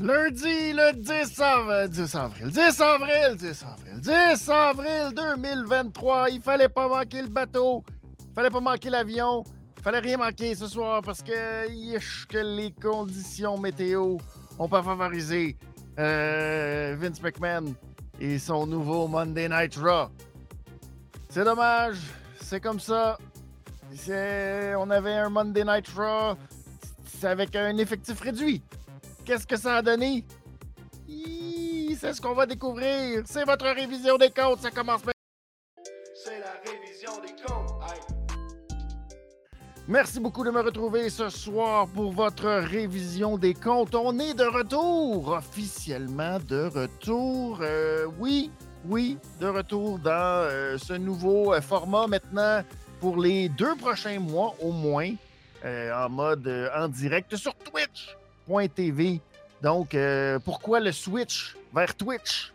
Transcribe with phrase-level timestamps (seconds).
[0.00, 6.30] lundi le 10 avril, 10 avril, 10 avril, 10 avril, 10 avril 2023.
[6.30, 7.84] Il fallait pas manquer le bateau,
[8.20, 9.44] il fallait pas manquer l'avion,
[9.76, 14.16] il fallait rien manquer ce soir parce que, que les conditions météo
[14.58, 15.56] ont pas favorisé
[15.98, 17.74] euh, Vince McMahon
[18.20, 20.08] et son nouveau Monday Night Raw.
[21.28, 21.98] C'est dommage,
[22.40, 23.18] c'est comme ça.
[24.76, 26.36] On avait un Monday Night Raw
[27.22, 28.62] avec un effectif réduit.
[29.24, 30.24] Qu'est-ce que ça a donné?
[31.98, 33.22] C'est ce qu'on va découvrir.
[33.24, 34.60] C'est votre révision des comptes.
[34.60, 35.12] Ça commence maintenant.
[36.14, 37.64] C'est la révision des comptes.
[39.86, 43.94] Merci beaucoup de me retrouver ce soir pour votre révision des comptes.
[43.94, 47.58] On est de retour, officiellement de retour.
[47.60, 48.50] Euh, oui,
[48.86, 52.62] oui, de retour dans euh, ce nouveau euh, format maintenant
[52.98, 55.12] pour les deux prochains mois au moins,
[55.62, 58.16] en mode en direct sur Twitch.
[58.74, 59.20] TV.
[59.62, 62.52] Donc, euh, pourquoi le switch vers Twitch?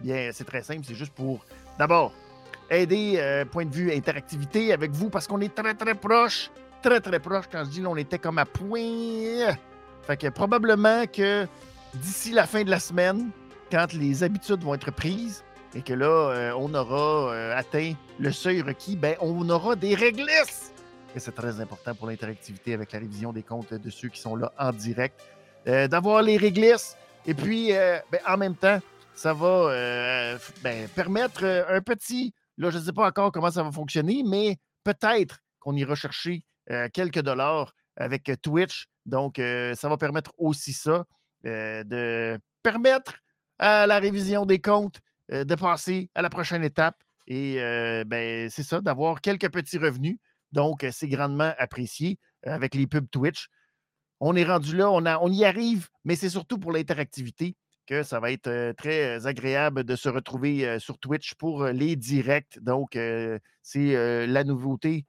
[0.00, 1.44] Bien, c'est très simple, c'est juste pour,
[1.78, 2.12] d'abord,
[2.70, 6.50] aider, euh, point de vue interactivité avec vous, parce qu'on est très, très proche,
[6.82, 7.46] très, très proche.
[7.50, 9.56] Quand je dis on était comme à point.
[10.02, 11.46] Fait que probablement que
[11.94, 13.30] d'ici la fin de la semaine,
[13.70, 18.60] quand les habitudes vont être prises et que là, euh, on aura atteint le seuil
[18.60, 20.73] requis, ben, on aura des réglisses
[21.20, 24.52] c'est très important pour l'interactivité avec la révision des comptes de ceux qui sont là
[24.58, 25.20] en direct,
[25.66, 26.96] euh, d'avoir les réglisses.
[27.26, 28.80] Et puis, euh, ben, en même temps,
[29.14, 33.62] ça va euh, ben, permettre un petit, là, je ne sais pas encore comment ça
[33.62, 36.44] va fonctionner, mais peut-être qu'on ira chercher
[36.92, 38.86] quelques dollars avec Twitch.
[39.06, 41.04] Donc, ça va permettre aussi ça,
[41.44, 43.16] de permettre
[43.58, 46.96] à la révision des comptes de passer à la prochaine étape.
[47.26, 47.56] Et
[48.06, 50.18] ben, c'est ça, d'avoir quelques petits revenus.
[50.54, 53.48] Donc, c'est grandement apprécié avec les pubs Twitch.
[54.20, 58.30] On est rendu là, on, y arrive, mais c'est surtout pour l'interactivité que ça va
[58.30, 62.58] être très agréable de se retrouver sur Twitch pour les directs.
[62.62, 62.96] Donc,
[63.62, 65.04] c'est la nouveauté.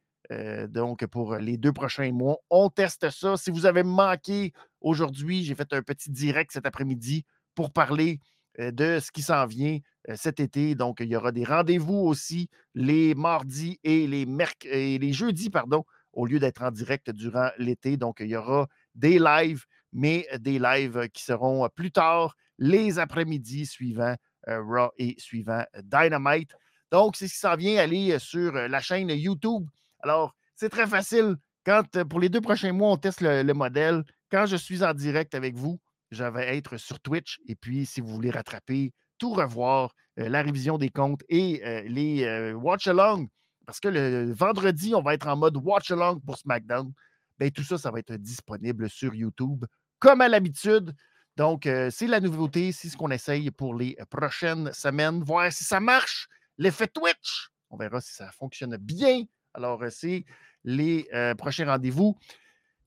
[0.67, 3.37] donc, pour les deux prochains mois, on teste ça.
[3.37, 8.19] Si vous avez manqué aujourd'hui, j'ai fait un petit direct cet après-midi pour parler
[8.57, 9.79] de ce qui s'en vient euh,
[10.13, 10.75] cet été.
[10.75, 15.83] Donc, il y aura des rendez-vous aussi les mardis et les, jeudis, pardon,
[16.13, 17.97] au lieu d'être en direct durant l'été.
[17.97, 23.65] Donc, il y aura des lives, mais des lives qui seront plus tard, les après-midi
[23.65, 24.15] suivants
[24.47, 26.51] Raw et suivant Dynamite.
[26.91, 29.67] Donc, c'est ce qui s'en vient, aller sur la chaîne YouTube.
[30.01, 31.35] Alors, c'est très facile.
[31.65, 34.03] Quand, pour les deux prochains mois, on teste le, le modèle.
[34.29, 35.79] Quand je suis en direct avec vous,
[36.11, 37.39] je vais être sur Twitch.
[37.47, 41.81] Et puis, si vous voulez rattraper tout revoir, euh, la révision des comptes et euh,
[41.87, 43.27] les euh, watch-along.
[43.65, 46.93] Parce que le vendredi, on va être en mode watch-along pour SmackDown.
[47.37, 49.65] Bien, tout ça, ça va être disponible sur YouTube,
[49.99, 50.93] comme à l'habitude.
[51.35, 55.81] Donc, c'est la nouveauté, c'est ce qu'on essaye pour les prochaines semaines, voir si ça
[55.81, 57.49] marche, l'effet Twitch.
[57.69, 59.23] On verra si ça fonctionne bien.
[59.53, 60.23] Alors, c'est
[60.63, 62.15] les prochains rendez-vous.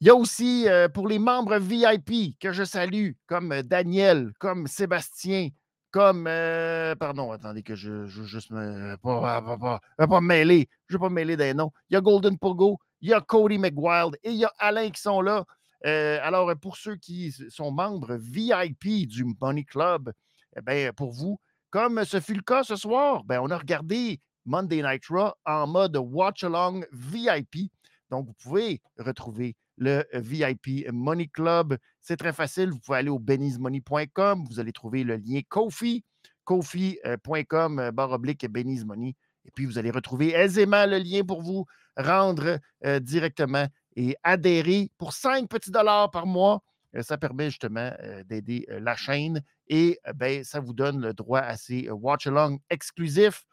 [0.01, 5.51] Il y a aussi pour les membres VIP que je salue, comme Daniel, comme Sébastien,
[5.91, 9.57] comme, euh, pardon, attendez que je, je juste me, pas, pas,
[9.97, 11.73] pas, pas, me mêler, je ne vais pas me mêler des noms.
[11.91, 14.91] Il y a Golden Pogo, il y a Cody McWild et il y a Alain
[14.91, 15.45] qui sont là.
[15.87, 20.13] Euh, alors, pour ceux qui sont membres VIP du Money Club,
[20.57, 21.39] eh pour vous,
[21.71, 25.67] comme ce fut le cas ce soir, ben, on a regardé Monday Night Raw en
[25.67, 27.71] mode Watch Along VIP.
[28.11, 31.79] Donc, vous pouvez retrouver le VIP Money Club.
[32.01, 32.71] C'est très facile.
[32.71, 34.45] Vous pouvez aller au benizmoney.com.
[34.49, 36.05] Vous allez trouver le lien Kofi,
[36.45, 39.15] kofi.com, euh, barre oblique Money.
[39.45, 41.65] Et puis, vous allez retrouver aisément le lien pour vous
[41.97, 43.67] rendre euh, directement
[43.97, 46.63] et adhérer pour 5 petits dollars par mois.
[46.97, 47.93] Euh, ça permet justement
[48.27, 53.45] d'aider la chaîne et ben, ça vous donne le droit à ces watch-along exclusifs.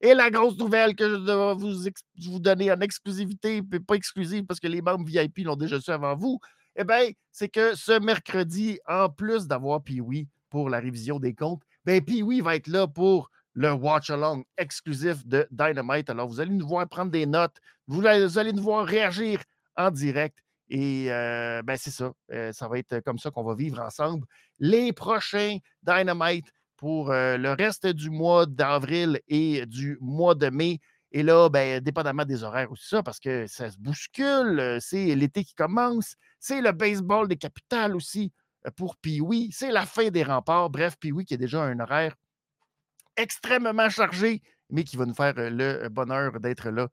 [0.00, 1.72] Et la grosse nouvelle que je dois vous,
[2.22, 6.14] vous donner en exclusivité, pas exclusive parce que les membres VIP l'ont déjà su avant
[6.14, 6.38] vous,
[6.76, 11.62] eh bien, c'est que ce mercredi, en plus d'avoir Pee-Wee pour la révision des comptes,
[11.84, 16.10] bien, Pee-Wee va être là pour le watch-along exclusif de Dynamite.
[16.10, 17.56] Alors, vous allez nous voir prendre des notes,
[17.86, 19.40] vous allez nous voir réagir
[19.76, 20.36] en direct.
[20.68, 22.12] Et euh, ben, c'est ça.
[22.32, 24.26] Euh, ça va être comme ça qu'on va vivre ensemble.
[24.58, 26.46] Les prochains Dynamite
[26.84, 30.80] pour euh, le reste du mois d'avril et du mois de mai.
[31.12, 35.14] Et là, ben, dépendamment des horaires aussi, ça, parce que ça se bouscule, euh, c'est
[35.14, 38.34] l'été qui commence, c'est le baseball des capitales aussi
[38.66, 40.68] euh, pour Pee-Wee, c'est la fin des remparts.
[40.68, 42.16] Bref, Pee-Wee qui a déjà un horaire
[43.16, 46.88] extrêmement chargé, mais qui va nous faire le bonheur d'être là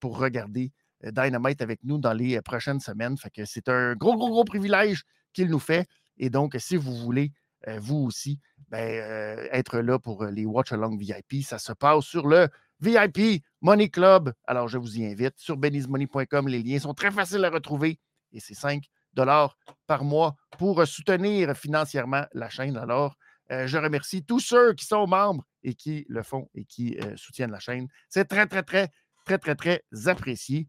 [0.00, 0.72] pour regarder
[1.02, 3.18] Dynamite avec nous dans les prochaines semaines.
[3.18, 5.02] Fait que c'est un gros, gros, gros privilège
[5.34, 5.86] qu'il nous fait.
[6.16, 7.32] Et donc, si vous voulez,
[7.66, 8.38] vous aussi,
[8.68, 12.48] ben, être là pour les Watch Along VIP, ça se passe sur le
[12.80, 14.32] VIP Money Club.
[14.46, 16.48] Alors, je vous y invite sur benizmoney.com.
[16.48, 17.98] Les liens sont très faciles à retrouver
[18.32, 18.84] et c'est 5
[19.14, 19.56] dollars
[19.86, 22.76] par mois pour soutenir financièrement la chaîne.
[22.76, 23.16] Alors,
[23.50, 27.58] je remercie tous ceux qui sont membres et qui le font et qui soutiennent la
[27.58, 27.88] chaîne.
[28.08, 28.90] C'est très, très, très,
[29.24, 30.68] très, très, très apprécié.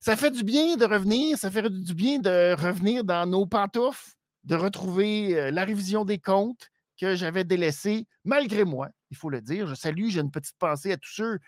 [0.00, 4.15] Ça fait du bien de revenir, ça fait du bien de revenir dans nos pantoufles,
[4.46, 9.66] de retrouver la révision des comptes que j'avais délaissés, malgré moi, il faut le dire.
[9.66, 11.38] Je salue, j'ai une petite pensée à tous ceux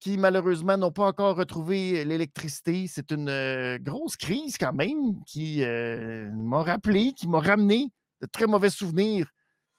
[0.00, 2.86] qui, malheureusement, n'ont pas encore retrouvé l'électricité.
[2.88, 7.90] C'est une grosse crise quand même qui m'a rappelé, qui m'a ramené
[8.20, 9.26] de très mauvais souvenirs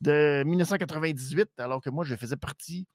[0.02, 2.88] de 1998, alors que moi, je faisais partie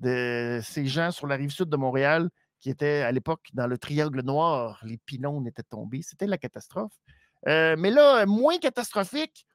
[0.00, 2.28] de ces gens sur la rive sud de Montréal
[2.60, 4.80] qui étaient à l'époque dans le triangle noir.
[4.84, 6.02] Les pylônes étaient tombés.
[6.02, 6.92] C'était la catastrophe.
[7.46, 9.46] Mais là, moins catastrophique,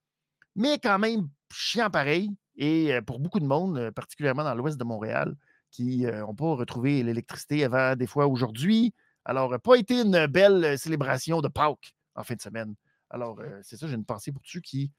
[0.55, 2.31] mais quand même chiant pareil.
[2.55, 5.35] Et pour beaucoup de monde, particulièrement dans l'ouest de Montréal,
[5.71, 8.93] qui n'ont pas retrouvé l'électricité avant des fois aujourd'hui.
[9.25, 12.75] Alors, pas été une belle célébration de Pâques en fin de semaine.
[13.09, 14.91] Alors, c'est ça, j'ai une pensée pour ceux qui,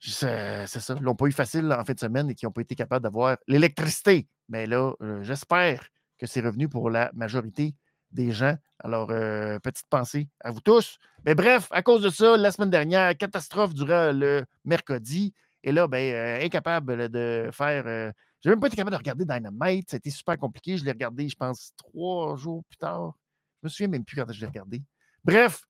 [0.00, 2.74] c'est ça, l'ont pas eu facile en fin de semaine et qui n'ont pas été
[2.74, 4.26] capables d'avoir l'électricité.
[4.48, 4.92] Mais là,
[5.22, 5.86] j'espère
[6.18, 7.74] que c'est revenu pour la majorité
[8.10, 8.56] des gens.
[8.80, 10.98] Alors, petite pensée à vous tous.
[11.24, 15.34] Mais bref, à cause de ça, la semaine dernière, catastrophe durant le mercredi.
[15.64, 17.86] Et là, ben, euh, incapable de faire.
[17.86, 19.90] Euh, j'ai même pas été capable de regarder Dynamite.
[19.90, 20.78] C'était super compliqué.
[20.78, 23.14] Je l'ai regardé, je pense, trois jours plus tard.
[23.62, 24.82] Je me souviens même plus quand je l'ai regardé.
[25.24, 25.64] Bref,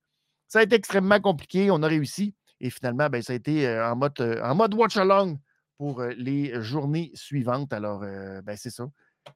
[0.47, 1.71] ça a été extrêmement compliqué.
[1.71, 2.35] On a réussi.
[2.61, 5.39] Et finalement, ben, ça a été euh, en mode, en mode watch-along
[5.77, 7.73] pour les journées suivantes.
[7.73, 8.85] Alors, ben, c'est ça.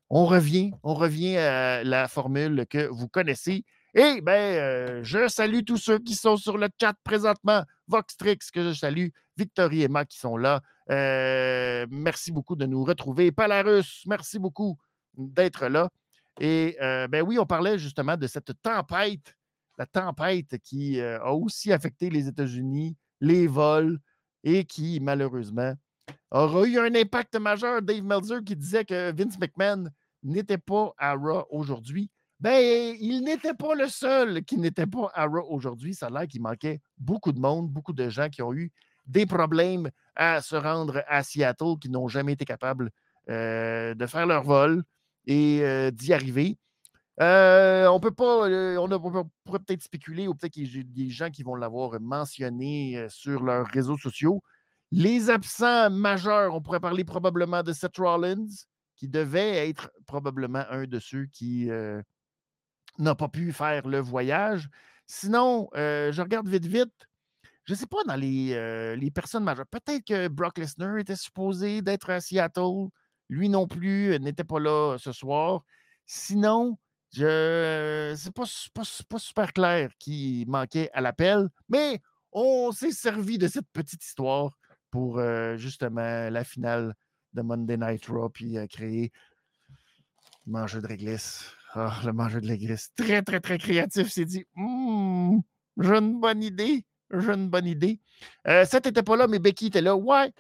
[0.10, 3.64] On revient, on revient à la formule que vous connaissez.
[3.96, 7.64] Et ben, je salue tous ceux qui sont sur le chat présentement.
[7.88, 9.08] Voxtrix, que je salue.
[9.38, 10.62] Victorie et Emma qui sont là.
[11.90, 13.32] merci beaucoup de nous retrouver.
[13.32, 14.78] Palarus, merci beaucoup
[15.16, 15.90] d'être là.
[16.40, 19.36] Et ben oui, on parlait justement de cette tempête,
[19.78, 24.00] la tempête qui a aussi affecté les États-Unis, les vols,
[24.44, 25.74] et qui, malheureusement,
[26.32, 27.82] aura eu un impact majeur.
[27.82, 29.86] Dave Meltzer qui disait que Vince McMahon
[30.24, 32.10] n'était pas à Raw aujourd'hui.
[32.40, 35.94] Ben, il n'était pas le seul qui n'était pas à Raw aujourd'hui.
[35.94, 38.72] Ça a l'air qu'il manquait beaucoup de monde, beaucoup de gens qui ont eu
[39.06, 42.90] des problèmes à se rendre à Seattle, qui n'ont jamais été capables
[43.30, 44.84] euh, de faire leur vol
[45.26, 46.58] et euh, d'y arriver.
[47.22, 48.50] Euh, on peut pas,
[48.80, 48.90] on,
[49.46, 53.44] pourrait peut-être spéculer ou peut-être qu'il y a des gens qui vont l'avoir mentionné sur
[53.44, 54.42] leurs réseaux sociaux.
[54.96, 58.46] Les absents majeurs, on pourrait parler probablement de Seth Rollins,
[58.96, 61.68] qui devait être probablement un de ceux qui
[63.00, 64.70] n'a pas pu faire le voyage.
[65.08, 66.94] Sinon, euh, je regarde vite, vite.
[67.66, 69.66] Je ne sais pas dans les, euh, les personnes majeures.
[69.68, 72.90] Peut-être que Brock Lesnar était supposé d'être à Seattle.
[73.30, 75.64] Lui non plus n'était pas là ce soir.
[76.06, 76.78] Sinon,
[77.14, 78.44] je c'est pas,
[78.76, 82.00] pas, pas super clair qui manquait à l'appel, mais
[82.32, 84.52] on s'est servi de cette petite histoire
[84.94, 86.94] pour euh, justement la finale
[87.34, 89.12] de Monday Night Raw, puis créer
[90.46, 91.50] manger de réglisse.
[91.74, 92.92] Ah, le mangeur de l'église.
[92.96, 94.12] Très, très, très créatif.
[94.12, 95.42] C'est dit «Hum,
[95.82, 96.86] j'ai une bonne idée.
[97.10, 98.00] J'ai une bonne idée.
[98.48, 99.96] Euh, Seth n'était pas là, mais Becky était là.
[99.96, 100.32] Ouais.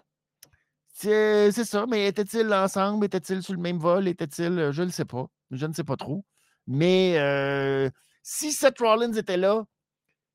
[0.93, 1.87] C'est ça.
[1.87, 3.05] Mais étaient-ils ensemble?
[3.05, 4.07] Étaient-ils sur le même vol?
[4.07, 4.59] Étaient-ils.
[4.59, 5.25] Euh, je ne sais pas.
[5.49, 6.23] Je ne sais pas trop.
[6.67, 7.89] Mais euh,
[8.21, 9.65] si Seth Rollins était là,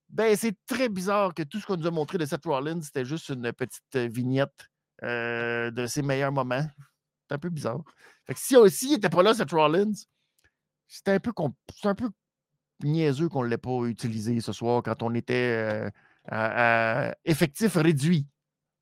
[0.09, 3.05] ben c'est très bizarre que tout ce qu'on nous a montré de Seth Rollins, c'était
[3.05, 4.69] juste une petite vignette
[5.03, 6.67] de ses meilleurs moments.
[7.29, 7.83] C'est un peu bizarre.
[8.35, 9.93] Si aussi n'était pas là, Seth Rollins,
[10.87, 11.33] c'était un peu,
[11.85, 12.11] un peu
[12.83, 15.91] niaiseux qu'on ne l'ait pas utilisé ce soir quand on était euh,
[16.31, 18.27] à, effectif réduit.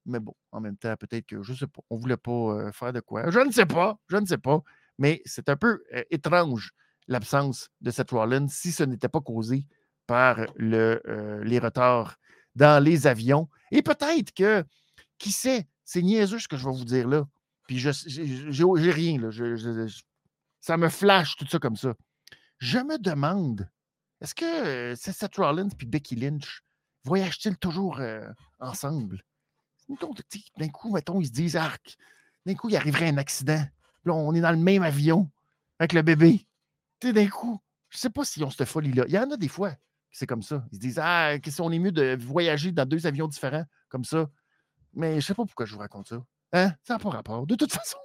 [0.05, 2.73] Mais bon, en même temps, peut-être que je ne sais pas, on voulait pas euh,
[2.73, 3.29] faire de quoi.
[3.31, 4.63] Je ne sais pas, je ne sais pas.
[4.99, 6.73] Mais c'est un peu euh, étrange
[7.09, 9.67] l'absence de cette Rollins si ce n'était pas causé
[10.07, 11.01] par le,
[11.45, 12.17] les retards
[12.55, 13.49] dans les avions.
[13.71, 14.65] Et peut-être que,
[15.19, 17.27] qui sait, c'est niaiseux ce que je vais vous dire là.
[17.67, 17.91] Puis je
[18.51, 19.31] j'ai rien, là.
[20.61, 21.95] ça me flash tout ça comme ça.
[22.59, 23.69] Je me demande,
[24.21, 26.63] est-ce que c'est Seth Rollins et Becky Lynch
[27.05, 28.01] voyagent-ils toujours
[28.59, 29.23] ensemble?
[30.59, 31.97] D'un coup, mettons, ils se disent Arc.
[32.45, 33.65] D'un coup, il arriverait un accident.
[34.05, 35.31] Là, on est dans le même avion
[35.79, 36.47] avec le bébé.
[37.01, 37.61] Tu d'un coup,
[37.91, 39.05] je ne sais pas s'ils ont cette folie-là.
[39.09, 39.75] Il y en a des fois
[40.17, 40.65] c'est comme ça.
[40.73, 44.05] Ils se disent Ah, qu'est-ce qu'on est mieux de voyager dans deux avions différents comme
[44.05, 44.31] ça?
[44.95, 46.23] Mais je ne sais pas pourquoi je vous raconte ça.
[46.55, 46.73] Hein?
[46.85, 47.47] Ça n'a pas rapport.
[47.47, 47.99] De toute façon,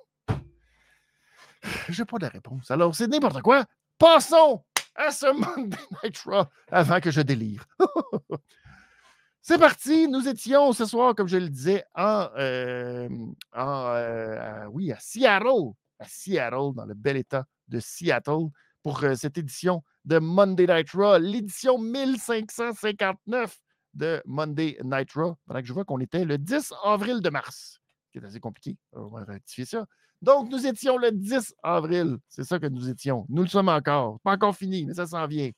[1.87, 2.69] j'ai pas de réponse.
[2.69, 3.65] Alors, c'est n'importe quoi.
[3.97, 4.61] Passons
[4.93, 5.25] à ce
[5.55, 7.65] Monday Night Raw avant que je délire.
[9.43, 13.09] C'est parti, nous étions ce soir, comme je le disais, en, euh,
[13.57, 18.49] euh, oui, à Seattle, à Seattle, dans le bel état de Seattle,
[18.83, 23.57] pour euh, cette édition de Monday Night Raw, l'édition 1559
[23.93, 25.35] de Monday Night Raw.
[25.45, 27.79] Pendant que je vois qu'on était le 10 avril de mars,
[28.11, 28.77] qui est assez compliqué.
[28.93, 29.85] On va rectifier ça.
[30.21, 32.17] Donc, nous étions le 10 avril.
[32.29, 33.25] C'est ça que nous étions.
[33.29, 34.19] Nous le sommes encore.
[34.21, 35.49] Pas encore fini, mais ça s'en vient.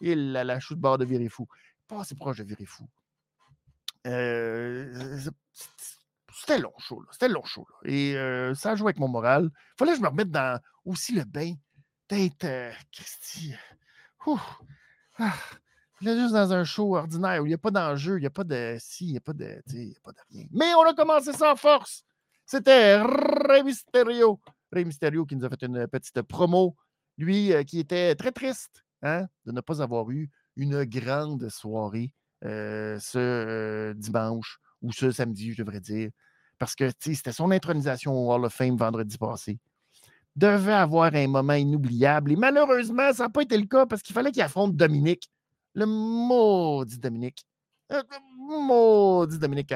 [0.00, 1.46] Il a la chute de bord de virer fou.
[1.88, 2.88] Pas assez proche de virer fou.
[4.06, 5.18] Euh,
[6.32, 9.50] c'était long chaud, C'était long chaud, Et euh, ça a joué avec mon moral.
[9.52, 11.54] Il fallait que je me remette dans aussi le bain
[12.08, 12.44] d'être.
[12.44, 13.54] Euh, Christy.
[15.18, 15.34] Ah,
[16.00, 18.44] juste dans un show ordinaire où il n'y a pas d'enjeu, il n'y a pas
[18.44, 18.76] de.
[18.78, 19.62] Si, il n'y a pas de.
[19.66, 20.46] Rien.
[20.52, 22.04] Mais on a commencé en force.
[22.46, 24.40] C'était Rey Mysterio.
[24.72, 26.76] Rey Mysterio qui nous a fait une petite promo.
[27.18, 32.12] Lui qui était très triste hein, de ne pas avoir eu une grande soirée
[32.44, 36.10] euh, ce euh, dimanche ou ce samedi, je devrais dire,
[36.58, 39.60] parce que c'était son intronisation au Hall of Fame vendredi passé.
[40.34, 44.14] Devait avoir un moment inoubliable et malheureusement, ça n'a pas été le cas parce qu'il
[44.14, 45.30] fallait qu'il affronte Dominique.
[45.74, 47.44] Le maudit Dominique.
[47.92, 49.74] Euh, le maudit Dominique.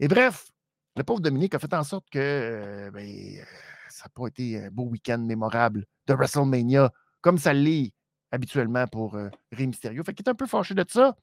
[0.00, 0.50] Et bref,
[0.96, 3.44] le pauvre Dominique a fait en sorte que ben,
[3.90, 6.90] ça n'a pas été un beau week-end mémorable de WrestleMania
[7.20, 7.92] comme ça l'est
[8.30, 10.02] habituellement pour euh, Rey Mysterio.
[10.04, 11.16] Fait qu'il est un peu fâché de ça.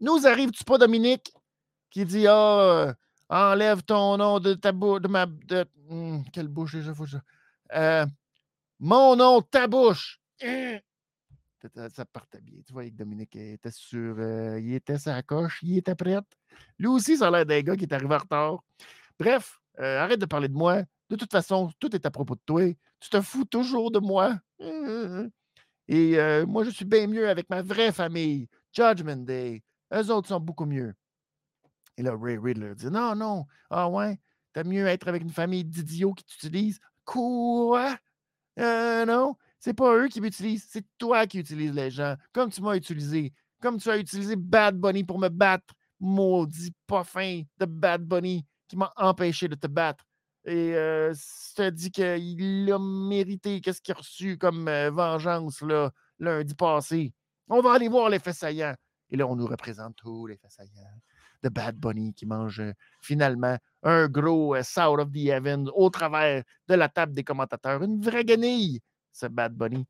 [0.00, 1.32] Nous arrive-tu pas, Dominique,
[1.90, 2.94] qui dit Ah,
[3.28, 5.26] enlève ton nom de ta bouche, de ma.
[5.88, 7.06] Hum, quelle bouche déjà, faut
[7.74, 8.06] euh,
[8.78, 10.20] Mon nom, ta bouche.
[11.92, 12.60] Ça partait bien.
[12.64, 14.16] Tu vois, que Dominique était sur.
[14.18, 16.18] Euh, il était sa coche, il était prêt.
[16.78, 18.58] Lui aussi, ça a l'air d'un gars qui est arrivé en retard.
[19.18, 20.82] Bref, euh, arrête de parler de moi.
[21.10, 22.62] De toute façon, tout est à propos de toi.
[23.00, 24.38] Tu te fous toujours de moi.
[25.88, 28.48] Et moi, je suis bien mieux avec ma vraie famille.
[28.72, 29.62] Judgment Day.
[29.92, 30.94] Eux autres sont beaucoup mieux.
[31.96, 33.46] Et là, Ray Riddler dit Non, non.
[33.70, 34.18] Ah ouais,
[34.52, 36.80] t'as mieux être avec une famille d'idiots qui t'utilisent.
[37.04, 37.96] Quoi?
[38.58, 42.62] Euh, non, c'est pas eux qui m'utilisent, c'est toi qui utilises les gens, comme tu
[42.62, 43.32] m'as utilisé.
[43.60, 45.74] Comme tu as utilisé Bad Bunny pour me battre.
[45.98, 50.04] Maudit pas fin de Bad Bunny qui m'a empêché de te battre.
[50.44, 51.12] Et euh,
[51.56, 57.12] te dit qu'il a mérité qu'est-ce qu'il a reçu comme euh, vengeance là, lundi passé?
[57.48, 58.74] On va aller voir l'effet saillant.
[59.10, 60.52] Et là, on nous représente tous les faits
[61.42, 65.90] de Bad Bunny qui mange euh, finalement un gros euh, South of the Heaven au
[65.90, 67.82] travers de la table des commentateurs.
[67.82, 68.80] Une vraie guenille,
[69.12, 69.86] ce Bad Bunny.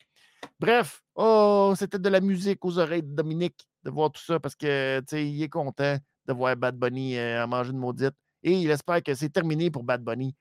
[0.59, 4.55] Bref, oh, c'était de la musique aux oreilles de Dominique de voir tout ça parce
[4.55, 8.15] que il est content de voir Bad Bunny euh, en manger une maudite.
[8.43, 10.35] Et il espère que c'est terminé pour Bad Bunny.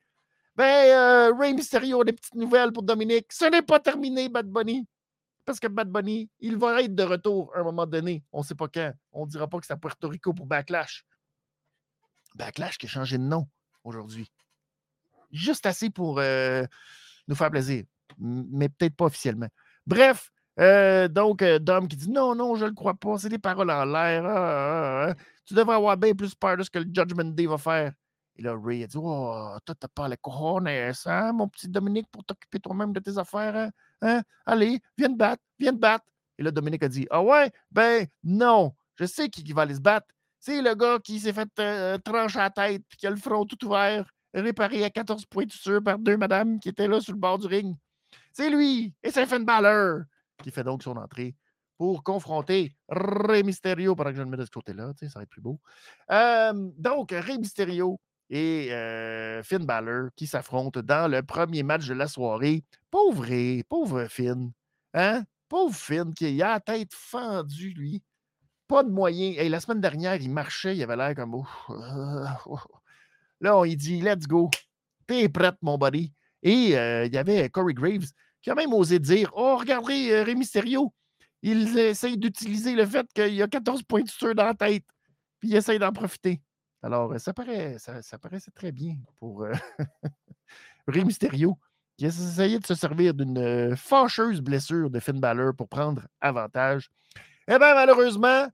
[0.55, 3.27] Ben, Ray Mysterio, des petites nouvelles pour Dominique.
[3.31, 4.85] Ce n'est pas terminé, Bad Bunny.
[5.45, 8.23] Parce que Bad Bunny, il va être de retour à un moment donné.
[8.31, 8.91] On ne sait pas quand.
[9.11, 11.05] On ne dira pas que c'est à Puerto Rico pour Backlash.
[12.33, 13.47] Backlash qui a changé de nom
[13.83, 14.31] aujourd'hui.
[15.31, 16.65] Juste assez pour euh,
[17.27, 17.83] nous faire plaisir,
[18.17, 19.49] mais peut-être pas officiellement.
[19.85, 23.29] Bref, euh, donc, euh, Dom qui dit non, non, je ne le crois pas, c'est
[23.29, 24.25] des paroles en l'air.
[24.25, 27.45] Ah, ah, ah, tu devrais avoir bien plus peur de ce que le Judgment Day
[27.45, 27.93] va faire.
[28.37, 32.07] Et là, Ray a dit Oh, toi, t'as pas les cojones, hein, mon petit Dominique,
[32.11, 33.55] pour t'occuper toi-même de tes affaires.
[33.55, 33.69] Hein?
[34.01, 34.23] hein?
[34.45, 36.05] Allez, viens te battre, viens te battre.
[36.37, 39.81] Et là, Dominique a dit Ah ouais, ben non, je sais qui, va aller se
[39.81, 40.07] battre.
[40.39, 43.65] C'est le gars qui s'est fait euh, trancher la tête qui a le front tout
[43.65, 47.19] ouvert, réparé à 14 points de suture par deux madames qui étaient là sur le
[47.19, 47.75] bord du ring.
[48.31, 50.01] C'est lui, et c'est Finn Balor
[50.43, 51.35] qui fait donc son entrée
[51.77, 54.93] pour confronter Rey Mysterio pendant que je le mets de ce côté-là.
[54.97, 55.59] Ça va être plus beau.
[56.11, 58.69] Euh, donc, Rey Mysterio et
[59.43, 62.63] Finn Balor qui s'affrontent dans le premier match de la soirée.
[62.89, 64.51] Pauvre, pauvre Finn.
[64.93, 65.23] Hein?
[65.47, 68.01] Pauvre Finn qui a la tête fendue, lui.
[68.67, 69.37] Pas de moyens.
[69.37, 71.43] Et la semaine dernière, il marchait, il avait l'air comme.
[73.41, 74.49] Là, on dit Let's go.
[75.05, 76.11] T'es prête, mon buddy.
[76.41, 80.93] Et il y avait Corey Graves qui a même osé dire Oh, regardez, Rémi Mysterio.
[81.41, 84.83] Il essaye d'utiliser le fait qu'il y a 14 points de dans la tête.
[85.39, 86.41] Puis il essaye d'en profiter.
[86.85, 89.51] Alors, ça, paraît, ça, paraissait très bien pour euh,
[91.03, 91.57] Mysterio,
[91.97, 96.91] qui essayait de se servir d'une euh, fâcheuse blessure de Finn Balor pour prendre avantage.
[97.47, 98.49] Eh bien, malheureusement,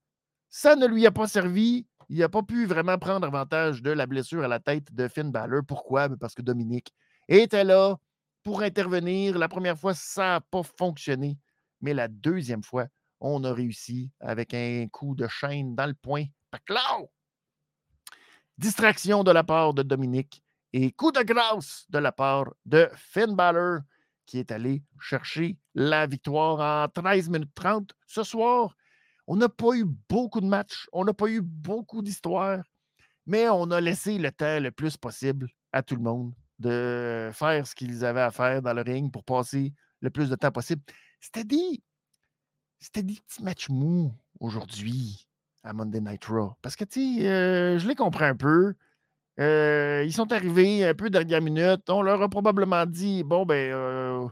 [0.50, 1.85] ça ne lui a pas servi.
[2.07, 5.29] Il n'a pas pu vraiment prendre avantage de la blessure à la tête de Finn
[5.29, 5.63] Balor.
[5.67, 6.07] Pourquoi?
[6.15, 6.93] Parce que Dominique
[7.27, 7.97] était là
[8.43, 9.38] pour intervenir.
[9.38, 11.38] La première fois, ça n'a pas fonctionné.
[11.81, 12.85] Mais la deuxième fois,
[13.19, 15.95] on a réussi avec un coup de chaîne dans le.
[16.50, 17.11] Paclao!
[18.62, 23.36] Distraction de la part de Dominique et coup de grâce de la part de Finn
[23.36, 23.80] Balor
[24.27, 28.75] qui est allé chercher la victoire en 13 minutes 30 ce soir.
[29.25, 32.62] On n'a pas eu beaucoup de matchs, on n'a pas eu beaucoup d'histoires,
[33.25, 37.65] mais on a laissé le temps le plus possible à tout le monde de faire
[37.65, 40.84] ce qu'ils avaient à faire dans le ring pour passer le plus de temps possible.
[41.20, 41.82] C'était des,
[42.80, 45.27] c'était des petits matchs mous aujourd'hui
[45.63, 46.53] à Monday Night Raw.
[46.62, 48.74] Parce que, tu sais, euh, je les comprends un peu.
[49.39, 51.89] Euh, ils sont arrivés un peu dernière minute.
[51.89, 54.27] On leur a probablement dit bon, ben, euh,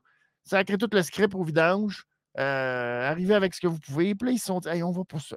[0.50, 2.06] créé tout le script au vidange.
[2.36, 4.16] arrivez avec ce que vous pouvez.
[4.16, 5.36] Puis là, ils se sont dit hey, on va pour ça.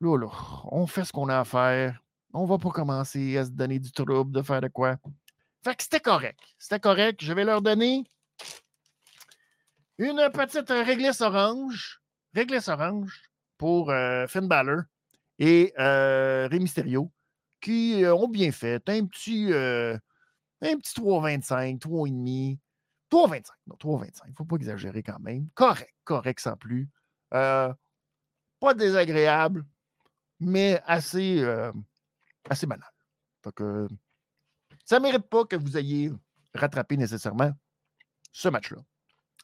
[0.00, 0.28] Là, là,
[0.70, 2.00] on fait ce qu'on a à faire.
[2.32, 4.96] On va pas commencer à se donner du trouble, de faire de quoi.
[5.64, 6.38] Fait que c'était correct.
[6.58, 7.20] C'était correct.
[7.22, 8.04] Je vais leur donner
[9.98, 12.00] une petite réglisse orange.
[12.32, 13.27] Réglisse orange
[13.58, 13.92] pour
[14.28, 14.82] Finn Balor
[15.38, 17.12] et euh, Rey Mysterio
[17.60, 18.88] qui ont bien fait.
[18.88, 22.58] Un petit, un petit 3,25, 3,5.
[23.10, 23.44] 3,25.
[23.66, 24.20] Non, 3,25.
[24.26, 25.48] Il ne faut pas exagérer quand même.
[25.54, 26.88] Correct, correct sans plus.
[27.30, 27.74] pas
[28.76, 29.64] désagréable,
[30.40, 31.44] mais assez,
[32.48, 32.90] assez banal.
[34.84, 36.12] ça ne mérite pas que vous ayez
[36.54, 37.52] rattrapé nécessairement
[38.32, 38.82] ce match-là.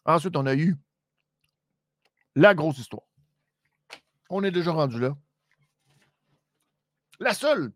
[0.05, 0.77] Ensuite, on a eu
[2.35, 3.07] la grosse histoire.
[4.31, 5.17] On est déjà rendu là.
[7.21, 7.73] La seule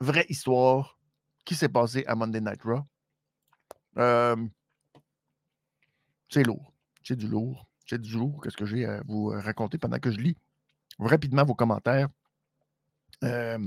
[0.00, 0.98] vraie histoire
[1.44, 2.82] qui s'est passée à Monday Night Raw,
[3.98, 4.36] euh,
[6.28, 6.72] c'est lourd.
[7.02, 7.66] C'est du lourd.
[7.86, 8.40] C'est du lourd.
[8.42, 10.36] Qu'est-ce que j'ai à vous raconter pendant que je lis
[10.98, 12.08] rapidement vos commentaires?
[13.24, 13.58] Euh,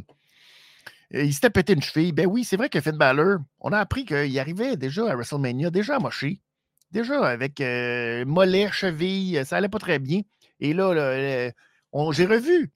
[1.12, 2.12] il s'était pété une cheville.
[2.12, 5.70] Ben oui, c'est vrai que Finn Balor, on a appris qu'il arrivait déjà à WrestleMania,
[5.70, 6.42] déjà moché,
[6.92, 10.22] déjà avec euh, mollet, cheville, ça allait pas très bien.
[10.60, 11.52] Et là,
[12.12, 12.72] j'ai revu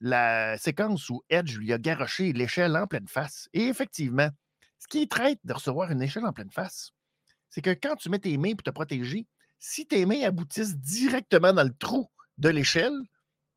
[0.00, 3.48] la séquence où Edge lui a garoché l'échelle en pleine face.
[3.52, 4.28] Et effectivement,
[4.78, 6.90] ce qui est traite de recevoir une échelle en pleine face,
[7.50, 9.26] c'est que quand tu mets tes mains pour te protéger,
[9.60, 12.08] si tes mains aboutissent directement dans le trou
[12.38, 12.98] de l'échelle,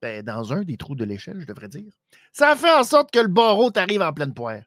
[0.01, 1.91] ben, dans un des trous de l'échelle, je devrais dire,
[2.31, 4.61] ça fait en sorte que le barreau t'arrive en pleine poire.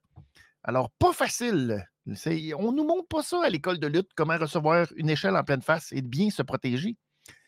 [0.65, 1.87] Alors, pas facile.
[2.07, 5.45] On ne nous montre pas ça à l'école de lutte, comment recevoir une échelle en
[5.45, 6.97] pleine face et bien se protéger.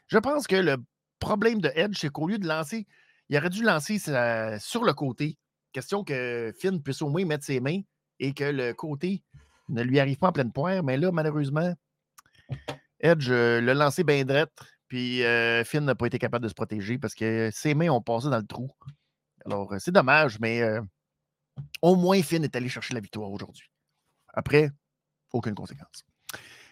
[0.07, 0.77] Je pense que le
[1.21, 2.87] problème de Edge, c'est qu'au lieu de lancer,
[3.29, 3.99] il aurait dû lancer
[4.59, 5.39] sur le côté.
[5.73, 7.81] Question que Finn puisse au moins mettre ses mains
[8.19, 9.23] et que le côté
[9.69, 10.83] ne lui arrive pas en pleine poire.
[10.83, 11.75] Mais là, malheureusement,
[13.01, 14.53] Edge euh, l'a lancé bien drette,
[14.89, 18.03] puis euh, Finn n'a pas été capable de se protéger parce que ses mains ont
[18.03, 18.71] passé dans le trou.
[19.47, 20.63] Alors, euh, c'est dommage, mais
[21.83, 23.71] au moins Finn est allé chercher la victoire aujourd'hui.
[24.35, 24.71] Après,
[25.33, 26.05] aucune conséquence.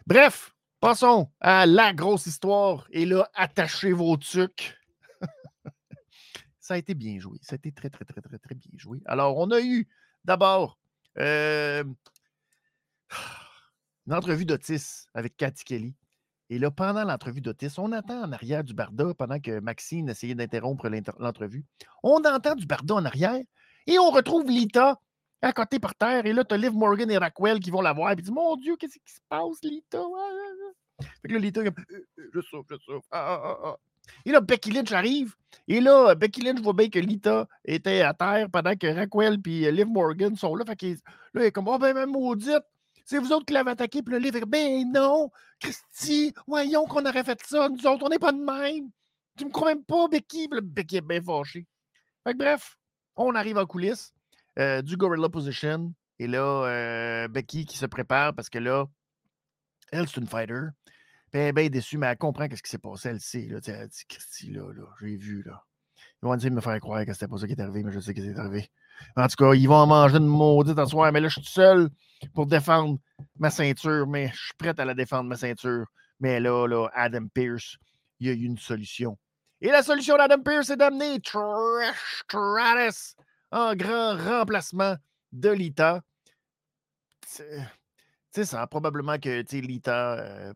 [0.06, 2.86] Bref, Passons à la grosse histoire.
[2.90, 4.78] Et là, attachez vos trucs.
[6.60, 7.38] ça a été bien joué.
[7.42, 9.00] Ça a été très, très, très, très, très bien joué.
[9.06, 9.88] Alors, on a eu
[10.24, 10.78] d'abord
[11.18, 11.82] euh,
[14.06, 15.96] une entrevue d'Otis avec Cathy Kelly.
[16.48, 20.36] Et là, pendant l'entrevue d'Otis, on attend en arrière du Barda pendant que Maxine essayait
[20.36, 20.88] d'interrompre
[21.18, 21.66] l'entrevue.
[22.04, 23.42] On entend du Barda en arrière
[23.88, 25.00] et on retrouve Lita
[25.42, 26.26] à côté par terre.
[26.26, 28.12] Et là, tu as Liv Morgan et Raquel qui vont la voir.
[28.12, 30.02] Et disent Mon Dieu, qu'est-ce qui se passe, Lita?
[31.22, 33.06] Fait que là, Lita, «Euh, euh, je souffre, je souffre.
[33.12, 33.76] Ah, ah, ah,
[34.24, 35.34] et là, Becky Lynch arrive.
[35.66, 39.70] Et là, Becky Lynch voit bien que Lita était à terre pendant que Raquel et
[39.70, 40.64] Liv Morgan sont là.
[40.64, 40.94] Fait que là,
[41.34, 42.64] il est comme Oh, ben, même maudite.
[43.04, 44.02] C'est vous autres qui l'avez attaqué.
[44.02, 47.68] Puis le livre, ben non, Christy, voyons qu'on aurait fait ça.
[47.68, 48.90] Nous autres, on n'est pas de même.
[49.36, 50.48] Tu me crois même pas, Becky?
[50.48, 51.66] Puis Becky est bien fâchée.
[52.24, 52.76] Fait que bref,
[53.16, 54.12] on arrive en coulisses.
[54.58, 55.92] Euh, du Gorilla Position.
[56.18, 58.86] Et là, euh, Becky qui se prépare parce que là,
[59.92, 60.60] elle, c'est une fighter.
[61.32, 63.10] Est bien déçue, mais elle comprend ce qui s'est passé.
[63.10, 63.46] Elle sait.
[63.48, 65.42] Là, elle dit Christy, là, là j'ai vu.
[65.44, 65.62] là.
[66.20, 67.92] Ils vont essayer de me faire croire que c'était pas ça qui est arrivé, mais
[67.92, 68.68] je sais que c'est arrivé.
[69.16, 71.48] En tout cas, ils vont en manger une maudite en soir, mais là, je suis
[71.48, 71.88] seul
[72.34, 72.98] pour défendre
[73.38, 75.86] ma ceinture, mais je suis prête à la défendre, ma ceinture.
[76.18, 77.76] Mais là, là, Adam Pierce,
[78.18, 79.16] il y a eu une solution.
[79.60, 83.14] Et la solution d'Adam Pierce, c'est d'amener Trash Stratus
[83.50, 84.96] en grand remplacement
[85.32, 86.02] de Lita.
[87.36, 87.42] Tu
[88.30, 90.18] sais, ça, probablement que Lita.
[90.18, 90.52] Euh,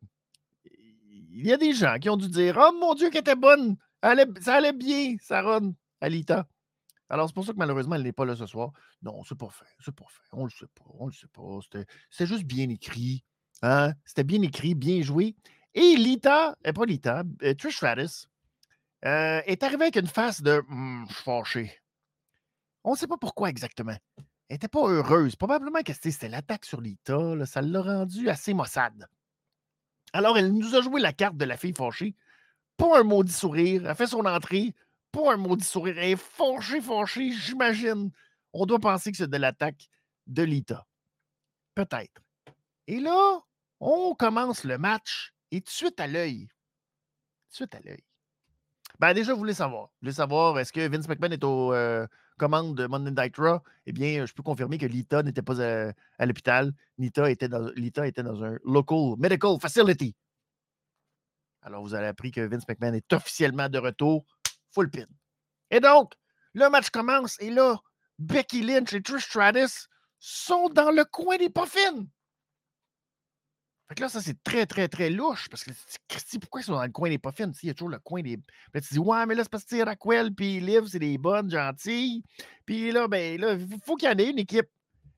[1.34, 3.76] il y a des gens qui ont dû dire Oh mon Dieu, qu'elle était bonne!
[4.40, 6.46] ça allait bien, Saron, à Lita.
[7.08, 8.72] Alors, c'est pour ça que malheureusement, elle n'est pas là ce soir.
[9.02, 9.66] Non, c'est pas fait.
[9.80, 10.22] C'est pas fait.
[10.32, 10.84] On le sait pas.
[10.98, 11.42] On le sait pas.
[12.10, 13.22] C'était juste bien écrit.
[13.60, 13.92] Hein?
[14.04, 15.36] C'était bien écrit, bien joué.
[15.74, 18.28] Et Lita, et pas Lita, euh, Trish Stratus,
[19.04, 21.81] euh, est arrivée avec une face de «Hum, je suis fâché.
[22.84, 23.96] On ne sait pas pourquoi exactement.
[24.48, 25.36] Elle n'était pas heureuse.
[25.36, 27.46] Probablement que c'était l'attaque sur Lita.
[27.46, 29.06] ça l'a rendue assez maussade.
[30.12, 32.14] Alors, elle nous a joué la carte de la fille fâchée.
[32.76, 33.88] Pas un maudit sourire.
[33.88, 34.74] Elle fait son entrée.
[35.10, 35.98] Pas un maudit sourire.
[35.98, 38.10] Elle est fâchée, fâchée, j'imagine.
[38.52, 39.88] On doit penser que c'est de l'attaque
[40.26, 40.86] de Lita.
[41.74, 42.22] Peut-être.
[42.86, 43.40] Et là,
[43.80, 46.46] on commence le match et tout de suite à l'œil.
[46.46, 48.04] Tout de suite à l'œil.
[48.98, 49.84] Ben, déjà, vous voulez savoir.
[49.84, 52.06] Vous voulez savoir, est-ce que Vince McMahon est aux euh,
[52.38, 53.60] commandes de Monday Night Raw?
[53.86, 56.72] Eh bien, je peux confirmer que Lita n'était pas à, à l'hôpital.
[56.98, 60.14] Lita était, dans, Lita était dans un local medical facility.
[61.62, 64.24] Alors, vous avez appris que Vince McMahon est officiellement de retour.
[64.72, 65.06] Full pin.
[65.70, 66.14] Et donc,
[66.54, 67.78] le match commence et là,
[68.18, 72.06] Becky Lynch et Trish Stratus sont dans le coin des puffins.
[73.88, 75.70] Fait que là, ça, c'est très, très, très louche parce que
[76.08, 77.50] Christy, pourquoi ils sont dans le coin des puffins?
[77.62, 78.38] Il y a toujours le coin des.
[78.38, 82.22] tu dis, ouais, mais là, c'est parce que Raquel puis Liv, c'est des bonnes, gentilles.
[82.64, 84.68] Puis là, ben là, il faut qu'il y en ait une équipe.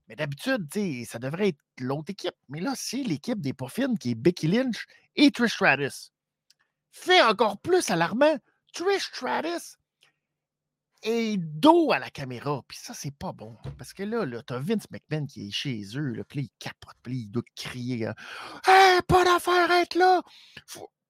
[0.08, 0.68] Mais d'habitude,
[1.06, 2.34] ça devrait être l'autre équipe.
[2.48, 6.12] Mais là, c'est l'équipe des puffins qui est Becky Lynch et Trish Stratus.
[6.90, 8.36] Fait encore plus alarmant,
[8.72, 9.76] Trish Stratus
[11.04, 12.62] et dos à la caméra.
[12.66, 13.56] Puis ça, c'est pas bon.
[13.78, 16.96] Parce que là, là t'as Vince McMahon qui est chez eux, là, puis il capote,
[17.02, 18.14] puis il doit crier hein.
[18.66, 20.22] Hey, pas d'affaire être là!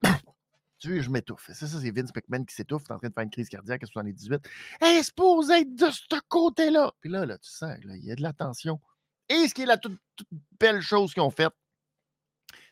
[0.78, 1.50] tu veux, je m'étouffe.
[1.52, 3.86] C'est ça, c'est Vince McMahon qui s'étouffe, en train de faire une crise cardiaque à
[3.86, 4.46] 78.
[4.80, 6.92] Hey, est supposé être de ce côté-là!
[7.00, 8.80] Puis là, là, tu sens, il y a de la tension.
[9.28, 9.98] Et ce qui est la toute,
[10.60, 11.54] belle chose qu'ils ont faite,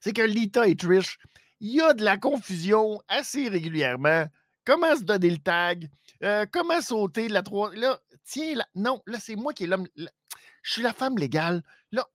[0.00, 1.18] c'est que Lita et Trish,
[1.60, 4.26] il y a de la confusion assez régulièrement.
[4.64, 5.88] Comment se donner le tag?
[6.24, 7.74] Euh, comment sauter de la trois.
[7.74, 8.66] Là, tiens, là.
[8.74, 9.88] Non, là, c'est moi qui est l'homme.
[9.96, 11.62] Je suis la femme légale.
[11.90, 12.06] Là,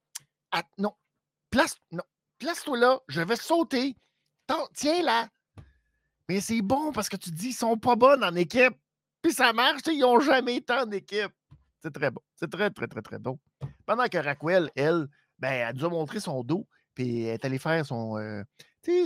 [0.78, 0.94] non.
[1.50, 2.04] Place, non.
[2.40, 3.00] Place-toi là.
[3.08, 3.96] Je vais sauter.
[4.74, 5.28] Tiens là.
[6.30, 8.76] Mais c'est bon parce que tu dis, ils sont pas bonnes en équipe.
[9.22, 11.32] Puis ça marche, ils n'ont jamais été en équipe.
[11.82, 12.22] C'est très bon.
[12.36, 13.40] C'est très, très, très, très bon.
[13.86, 15.08] Pendant que Raquel, elle,
[15.40, 16.68] ben, elle nous a montré son dos.
[16.94, 18.44] Puis elle est allée faire son, euh,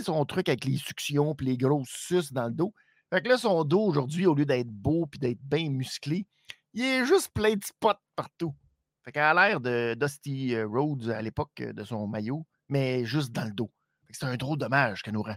[0.02, 2.74] son truc avec les suctions puis les grosses suces dans le dos.
[3.12, 6.26] Fait que là, son dos aujourd'hui, au lieu d'être beau puis d'être bien musclé,
[6.72, 8.54] il est juste plein de spots partout.
[9.04, 13.04] Fait qu'elle a l'air de Dusty euh, Rhodes à l'époque euh, de son maillot, mais
[13.04, 13.70] juste dans le dos.
[14.10, 15.36] c'est un drôle dommage qu'elle nous rend.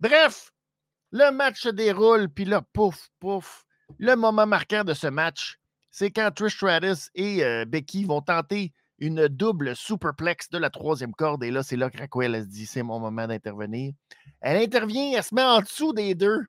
[0.00, 0.50] Bref,
[1.12, 3.64] le match se déroule, puis là, pouf, pouf.
[3.98, 5.60] Le moment marquant de ce match,
[5.92, 11.14] c'est quand Trish Stratus et euh, Becky vont tenter une double superplex de la troisième
[11.14, 11.44] corde.
[11.44, 13.92] Et là, c'est là que Raquel se dit c'est mon moment d'intervenir.
[14.40, 16.46] Elle intervient, elle se met en dessous des deux.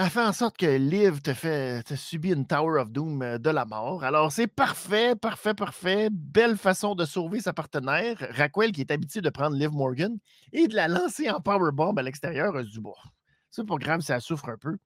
[0.00, 3.38] Elle fait en sorte que Liv te fait te subit une Tower of Doom euh,
[3.38, 4.04] de la mort.
[4.04, 6.08] Alors, c'est parfait, parfait, parfait.
[6.12, 8.16] Belle façon de sauver sa partenaire.
[8.30, 10.16] Raquel, qui est habituée de prendre Liv Morgan
[10.52, 13.02] et de la lancer en powerbomb à l'extérieur, du bois.
[13.50, 14.76] C'est pas grave, ça souffre un peu.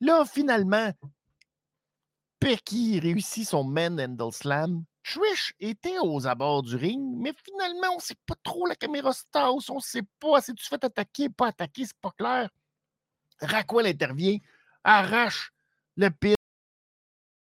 [0.00, 0.90] Là, finalement,
[2.40, 4.82] Becky réussit son Man Handle Slam.
[5.02, 9.12] Trish était aux abords du ring, mais finalement, on ne sait pas trop la caméra
[9.34, 12.50] on ne sait pas si tu fais attaquer, pas attaquer, c'est pas clair.
[13.40, 14.36] Raquel intervient,
[14.84, 15.52] arrache
[15.96, 16.34] le pin,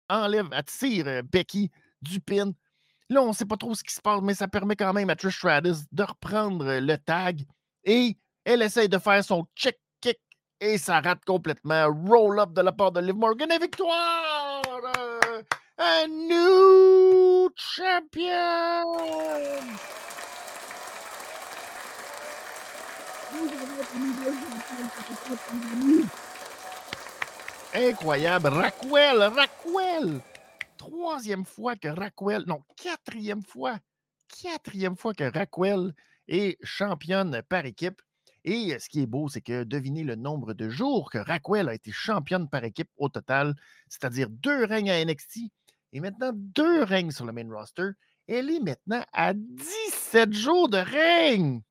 [0.09, 2.51] enlève, attire euh, Becky du pin.
[3.09, 5.09] Là, on ne sait pas trop ce qui se passe, mais ça permet quand même
[5.09, 7.41] à Trish Stratus de reprendre le tag
[7.83, 10.19] et elle essaye de faire son check kick
[10.59, 11.87] et ça rate complètement.
[12.07, 14.54] Roll up de la part de Liv Morgan et victoire!
[15.77, 18.31] Un new champion!
[27.73, 28.47] Incroyable.
[28.47, 30.21] Raquel, Raquel.
[30.77, 33.77] Troisième fois que Raquel, non, quatrième fois,
[34.41, 35.93] quatrième fois que Raquel
[36.29, 38.01] est championne par équipe.
[38.45, 41.73] Et ce qui est beau, c'est que devinez le nombre de jours que Raquel a
[41.73, 43.55] été championne par équipe au total,
[43.89, 45.51] c'est-à-dire deux règnes à NXT
[45.95, 47.91] et maintenant deux règnes sur le main roster.
[48.27, 51.62] Elle est maintenant à 17 jours de règne.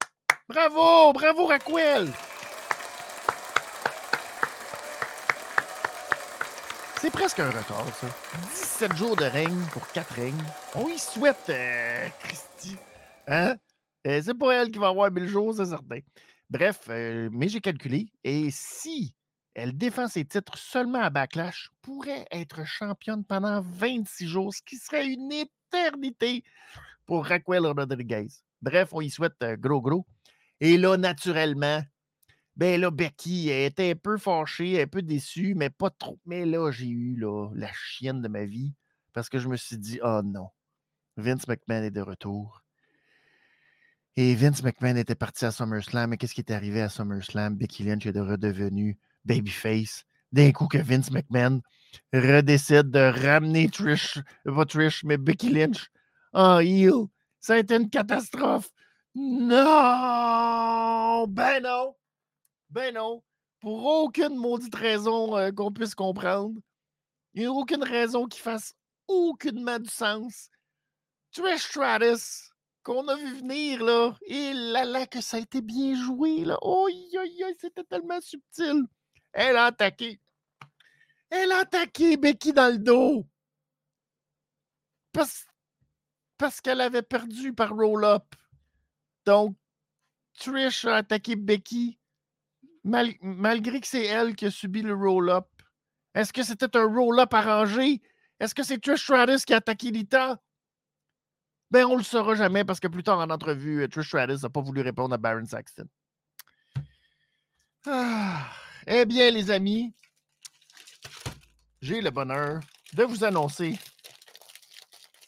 [0.49, 2.09] Bravo, bravo Raquel.
[7.03, 8.07] C'est presque un record, ça.
[8.55, 10.45] 17 jours de règne pour 4 règnes.
[10.75, 12.79] On y souhaite, euh, Christy.
[13.27, 13.57] Hein?
[14.07, 15.99] Euh, c'est pas elle qui va avoir 1000 jours, c'est certain.
[16.49, 18.07] Bref, euh, mais j'ai calculé.
[18.23, 19.15] Et si
[19.55, 24.77] elle défend ses titres seulement à Backlash, pourrait être championne pendant 26 jours, ce qui
[24.77, 26.45] serait une éternité
[27.07, 28.29] pour Raquel Rodriguez.
[28.63, 30.07] Bref, on y souhaite euh, gros gros.
[30.61, 31.83] Et là, naturellement,
[32.57, 36.19] ben là, Becky était un peu fâchée, un peu déçue, mais pas trop.
[36.25, 37.21] Mais là, j'ai eu
[37.55, 38.73] la chienne de ma vie
[39.13, 40.49] parce que je me suis dit, oh non,
[41.17, 42.63] Vince McMahon est de retour.
[44.17, 46.11] Et Vince McMahon était parti à SummerSlam.
[46.11, 47.57] Mais qu'est-ce qui est arrivé à SummerSlam?
[47.57, 50.05] Becky Lynch est redevenu babyface.
[50.33, 51.61] D'un coup que Vince McMahon
[52.13, 55.89] redécide de ramener Trish, pas Trish, mais Becky Lynch
[56.33, 57.07] en heel.
[57.41, 58.71] Ça a été une catastrophe.
[59.15, 59.55] Non!
[61.29, 61.95] Ben non!
[62.71, 63.23] Ben non!
[63.61, 66.59] Pour aucune maudite raison euh, qu'on puisse comprendre.
[67.35, 68.75] Il n'y a aucune raison qui fasse
[69.07, 70.49] aucunement du sens.
[71.33, 72.51] Trish Stratus
[72.83, 74.15] qu'on a vu venir, là.
[74.27, 76.59] Et là, que ça a été bien joué, là.
[76.63, 76.89] Oh,
[77.59, 78.85] c'était tellement subtil.
[79.35, 80.21] Elle a attaqué.
[81.29, 83.27] Elle a attaqué Becky dans le dos.
[85.13, 88.25] Parce, qu'elle avait perdu par roll-up.
[89.27, 89.57] Donc,
[90.39, 91.99] Trish a attaqué Becky
[92.85, 95.47] malgré que c'est elle qui a subi le roll-up.
[96.15, 98.03] Est-ce que c'était un roll-up arrangé?
[98.39, 100.41] Est-ce que c'est Trish Stratus qui a attaqué Lita?
[101.71, 104.61] Ben, on le saura jamais parce que plus tard en entrevue, Trish Stratus n'a pas
[104.61, 105.89] voulu répondre à Baron Saxton.
[107.87, 108.64] Ah.
[108.87, 109.95] Eh bien, les amis,
[111.81, 112.61] j'ai le bonheur
[112.93, 113.79] de vous annoncer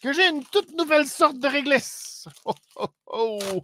[0.02, 2.28] que j'ai une toute nouvelle sorte de réglisse.
[3.06, 3.48] Oh,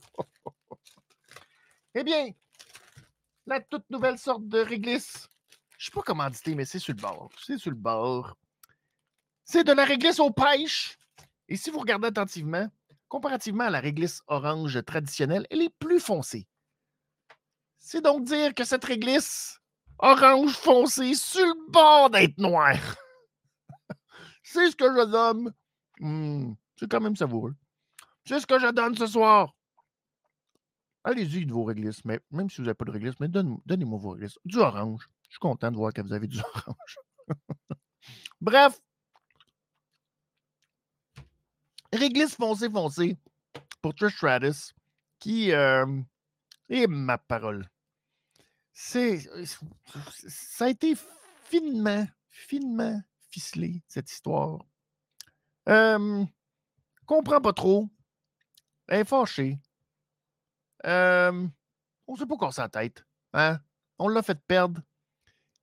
[1.95, 2.31] eh bien,
[3.47, 5.29] la toute nouvelle sorte de réglisse.
[5.77, 7.31] Je ne sais pas comment dire, mais c'est sur le bord.
[7.45, 8.37] C'est sur le bord.
[9.45, 10.97] C'est de la réglisse aux pêches.
[11.49, 12.67] Et si vous regardez attentivement,
[13.09, 16.49] comparativement à la réglisse orange traditionnelle, elle est plus foncée.
[17.77, 19.59] C'est donc dire que cette réglisse
[20.03, 22.97] orange foncé sur le bord d'être noire.
[24.43, 25.55] c'est ce que je donne.
[26.01, 27.55] Hmm, c'est quand même savoureux.
[28.25, 29.55] C'est ce que je donne ce soir.
[31.05, 34.11] Allez-y de vos réglisses, mais même si vous n'avez pas de réglisse, mais donnez-moi vos
[34.11, 34.39] réglisses.
[34.45, 35.09] Du orange.
[35.25, 36.99] Je suis content de voir que vous avez du orange.
[38.41, 38.81] Bref,
[41.93, 43.17] réglisse foncé foncé
[43.81, 44.75] pour Trish Stratus,
[45.19, 45.87] qui euh,
[46.69, 47.69] est ma parole.
[48.73, 49.29] C'est,
[50.29, 50.95] ça a été
[51.45, 54.65] finement, finement ficelé, cette histoire.
[55.69, 56.25] Euh,
[57.07, 57.89] comprend pas trop.
[58.89, 59.59] Elle est fâchée.
[60.87, 61.47] Euh,
[62.07, 63.05] on sait pas quoi sa tête.
[63.33, 63.59] Hein?
[63.99, 64.81] On l'a fait perdre.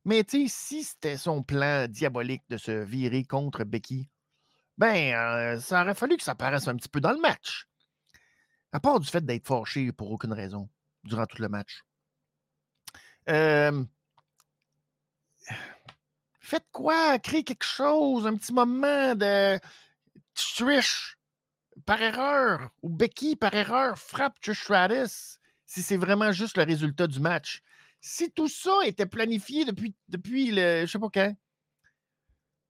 [0.05, 4.07] Mais si c'était son plan diabolique de se virer contre Becky,
[4.77, 7.67] ben, euh, ça aurait fallu que ça paraisse un petit peu dans le match.
[8.71, 10.69] À part du fait d'être fâché pour aucune raison
[11.03, 11.83] durant tout le match.
[13.29, 13.83] Euh,
[16.39, 17.19] faites quoi?
[17.19, 19.59] Créez quelque chose, un petit moment de
[20.33, 21.17] Trish
[21.85, 27.07] par erreur ou Becky par erreur frappe Trish Stratus si c'est vraiment juste le résultat
[27.07, 27.61] du match.
[28.01, 30.85] Si tout ça était planifié depuis, le.
[30.85, 31.35] Je sais pas quand.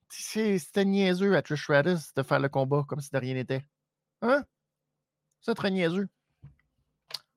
[0.09, 3.65] C'était niaiseux à Trish Stratus de faire le combat comme si de rien n'était.
[4.21, 4.43] Hein?
[5.41, 6.09] C'est très niaiseux.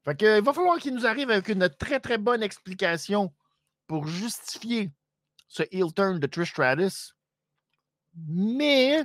[0.05, 3.33] Fait que, il va falloir qu'il nous arrive avec une très très bonne explication
[3.87, 4.91] pour justifier
[5.49, 7.15] ce heel turn de Trish Stratus.
[8.29, 9.05] Mais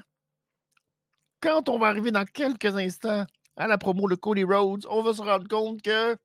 [1.40, 5.14] quand on va arriver dans quelques instants à la promo de Cody Rhodes, on va
[5.14, 6.18] se rendre compte que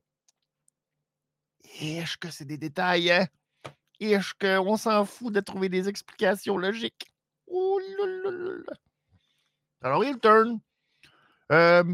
[1.80, 3.26] est-ce que c'est des détails, hein?
[4.00, 7.12] Est-ce qu'on s'en fout de trouver des explications logiques?
[9.80, 10.60] Alors, il turn.
[11.52, 11.84] Euh,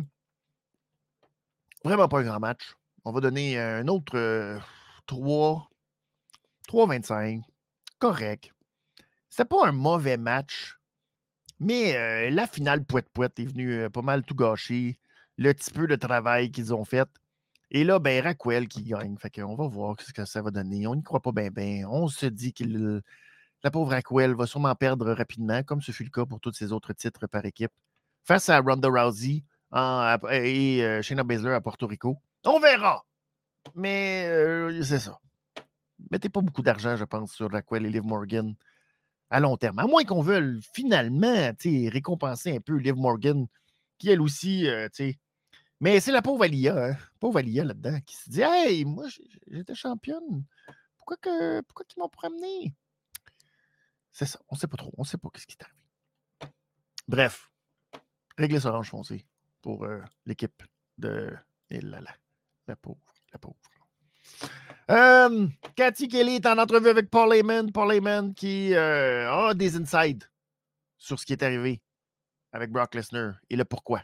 [1.84, 2.74] vraiment pas un grand match.
[3.04, 4.58] On va donner un autre
[5.06, 5.68] 3.
[6.68, 7.42] 3-25.
[7.98, 8.52] Correct.
[9.28, 10.76] C'était pas un mauvais match.
[11.60, 14.98] Mais euh, la finale poète-poète est venue euh, pas mal tout gâcher.
[15.36, 17.08] Le petit peu de travail qu'ils ont fait.
[17.70, 19.16] Et là, ben, Raquel qui gagne.
[19.18, 20.86] Fait qu'on va voir ce que ça va donner.
[20.86, 21.88] On n'y croit pas bien, bien.
[21.88, 23.02] On se dit que
[23.62, 26.72] la pauvre Raquel va sûrement perdre rapidement, comme ce fut le cas pour tous ses
[26.72, 27.72] autres titres par équipe,
[28.24, 31.22] face à Ronda Rousey et euh, Shayna
[31.54, 32.18] à Porto Rico.
[32.44, 33.04] On verra.
[33.74, 35.18] Mais euh, c'est ça.
[36.10, 38.54] Mettez pas beaucoup d'argent, je pense, sur Raquel et Liv Morgan
[39.30, 39.78] à long terme.
[39.78, 43.46] À moins qu'on veuille finalement récompenser un peu Liv Morgan,
[43.98, 44.88] qui elle aussi, euh,
[45.80, 49.06] mais c'est la pauvre Alia, hein, pauvre Alia là-dedans, qui se dit Hey, moi,
[49.46, 50.44] j'étais championne.
[50.96, 52.74] Pourquoi, que, pourquoi ils m'ont promené
[54.12, 54.92] C'est ça, on ne sait pas trop.
[54.96, 56.54] On ne sait pas ce qui est arrivé.
[57.06, 57.50] Bref,
[58.36, 59.26] régler orange foncé
[59.68, 60.62] pour euh, l'équipe
[60.96, 61.30] de.
[61.70, 62.96] La pauvre,
[63.30, 63.56] la pauvre.
[64.90, 67.70] Euh, Cathy Kelly est en entrevue avec Paul Heyman.
[67.70, 70.24] Paul Heyman qui euh, a des insides
[70.96, 71.82] sur ce qui est arrivé
[72.52, 74.02] avec Brock Lesnar et le pourquoi.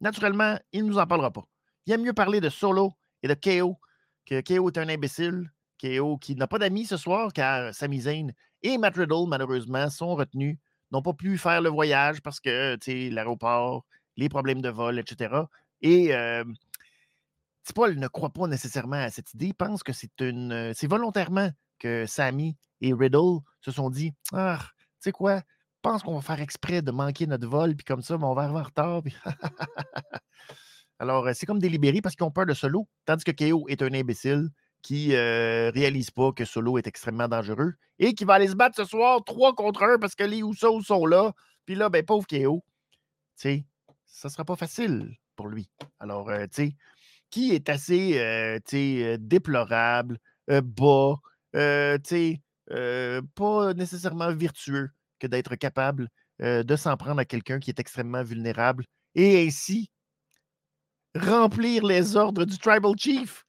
[0.00, 1.44] Naturellement, il ne nous en parlera pas.
[1.86, 3.78] Il aime mieux parler de Solo et de KO,
[4.26, 5.48] que KO est un imbécile.
[5.80, 10.16] KO qui n'a pas d'amis ce soir car Sami Zayn et Matt Riddle, malheureusement, sont
[10.16, 10.58] retenus,
[10.90, 12.76] n'ont pas pu faire le voyage parce que
[13.10, 13.84] l'aéroport,
[14.16, 15.34] les problèmes de vol, etc.
[15.80, 19.46] Et euh, ne croit pas nécessairement à cette idée.
[19.46, 20.72] Il pense que c'est une.
[20.74, 25.42] C'est volontairement que Sami et Riddle se sont dit Ah, tu sais quoi,
[25.84, 28.42] pense qu'on va faire exprès de manquer notre vol, puis comme ça, ben, on va
[28.42, 29.02] arriver en retard.
[30.98, 33.92] Alors, c'est comme délibéré parce qu'ils ont peur de Solo, tandis que KO est un
[33.92, 34.48] imbécile
[34.80, 38.76] qui ne réalise pas que Solo est extrêmement dangereux et qui va aller se battre
[38.76, 41.32] ce soir 3 contre 1 parce que les Usos sont là.
[41.66, 42.64] Puis là, ben, pauvre KO,
[43.36, 43.66] tu sais,
[44.14, 45.68] ça sera pas facile pour lui.
[45.98, 46.76] Alors, tu sais,
[47.30, 51.16] qui est assez, tu sais, déplorable, bas,
[51.52, 52.42] tu sais,
[53.34, 58.84] pas nécessairement virtueux que d'être capable de s'en prendre à quelqu'un qui est extrêmement vulnérable
[59.16, 59.90] et ainsi
[61.16, 63.44] remplir les ordres du Tribal Chief?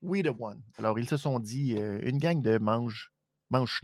[0.00, 0.62] We the one.
[0.78, 3.12] Alors, ils se sont dit une gang de mange,
[3.50, 3.80] mange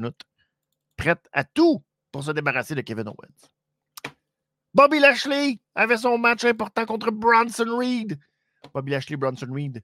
[0.96, 3.50] prête à tout pour se débarrasser de Kevin Owens.
[4.72, 8.18] Bobby Lashley avait son match important contre Bronson Reed.
[8.72, 9.83] Bobby Lashley, Bronson Reed.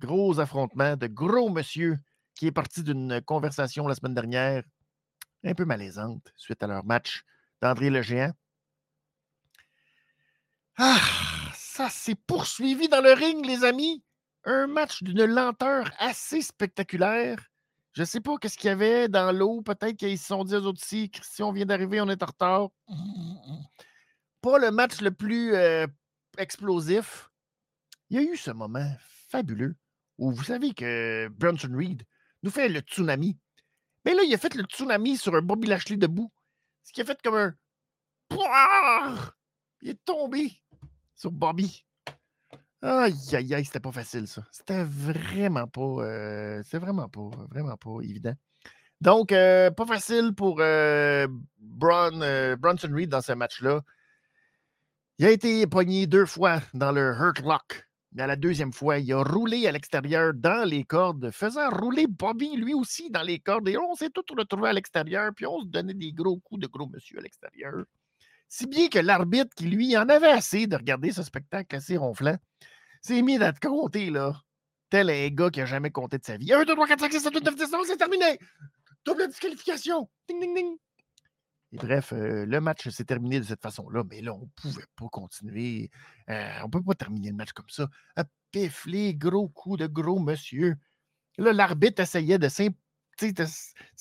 [0.00, 1.98] Gros affrontement de gros monsieur
[2.34, 4.62] qui est parti d'une conversation la semaine dernière
[5.44, 7.22] un peu malaisante suite à leur match
[7.62, 8.32] d'André le Géant.
[10.76, 11.00] Ah,
[11.54, 14.02] ça s'est poursuivi dans le ring, les amis.
[14.44, 17.38] Un match d'une lenteur assez spectaculaire.
[17.92, 19.62] Je ne sais pas qu'est-ce qu'il y avait dans l'eau.
[19.62, 22.68] Peut-être qu'ils se sont dit aux autres aussi, Christian vient d'arriver, on est en retard.
[24.54, 25.88] Le match le plus euh,
[26.38, 27.30] explosif.
[28.10, 28.88] Il y a eu ce moment
[29.28, 29.74] fabuleux
[30.18, 32.04] où vous savez que Bronson Reed
[32.44, 33.36] nous fait le tsunami.
[34.04, 36.32] Mais là, il a fait le tsunami sur un Bobby Lashley debout.
[36.84, 37.54] Ce qui a fait comme un.
[39.82, 40.52] Il est tombé
[41.16, 41.84] sur Bobby.
[42.82, 44.42] Aïe, aïe, aïe, c'était pas facile, ça.
[44.52, 45.80] C'était vraiment pas.
[45.80, 48.34] Euh, vraiment pas, évident.
[49.00, 51.26] Donc, euh, pas facile pour euh,
[51.58, 53.82] Bronson Reed dans ce match-là.
[55.18, 57.86] Il a été pogné deux fois dans le Hurt Lock.
[58.12, 62.06] Mais à la deuxième fois, il a roulé à l'extérieur dans les cordes, faisant rouler
[62.06, 63.66] Bobby lui aussi dans les cordes.
[63.66, 66.66] Et on s'est tous retrouvés à l'extérieur, puis on se donnait des gros coups de
[66.66, 67.84] gros monsieur à l'extérieur.
[68.46, 72.36] Si bien que l'arbitre, qui lui en avait assez de regarder ce spectacle assez ronflant,
[73.00, 74.38] s'est mis à te compter, là.
[74.90, 76.52] Tel un gars qui n'a jamais compté de sa vie.
[76.52, 78.38] 1, 2, 3, 4, 5, 6, 7, 8, 9, 10, 11, c'est terminé!
[79.06, 80.10] Double disqualification!
[80.28, 80.76] Ding, ding, ding!
[81.72, 85.08] Bref, euh, le match s'est terminé de cette façon-là, mais là, on ne pouvait pas
[85.08, 85.90] continuer.
[86.30, 87.88] Euh, on ne peut pas terminer le match comme ça.
[88.14, 88.24] À
[88.86, 90.76] les gros coups de gros monsieur.
[91.38, 92.62] Là, l'arbitre essayait de, se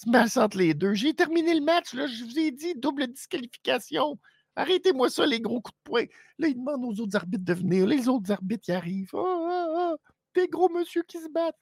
[0.08, 0.94] mettre entre les deux.
[0.94, 4.18] J'ai terminé le match, là, je vous ai dit, double disqualification.
[4.56, 6.06] Arrêtez-moi ça, les gros coups de poing.
[6.40, 7.86] Là, il demande aux autres arbitres de venir.
[7.86, 9.10] Les autres arbitres y arrivent.
[9.14, 9.98] Oh, oh,
[10.34, 11.60] des gros monsieur qui se battent.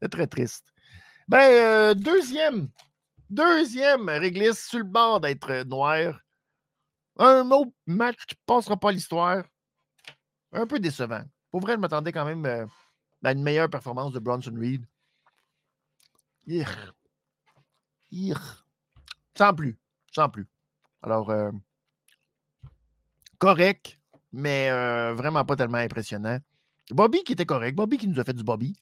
[0.00, 0.66] C'est très triste.
[1.26, 2.68] Ben, euh, deuxième,
[3.30, 6.20] deuxième réglisse sur le bord d'être noir.
[7.18, 9.44] Un autre match qui ne passera pas l'histoire.
[10.52, 11.24] Un peu décevant.
[11.50, 12.66] Pour vrai, je m'attendais quand même euh,
[13.24, 14.86] à une meilleure performance de Bronson Reed.
[19.36, 19.76] Sans plus.
[20.12, 20.46] Sans plus.
[21.02, 21.50] Alors, euh,
[23.38, 23.98] correct,
[24.32, 26.38] mais euh, vraiment pas tellement impressionnant.
[26.90, 28.74] Bobby qui était correct, Bobby qui nous a fait du Bobby.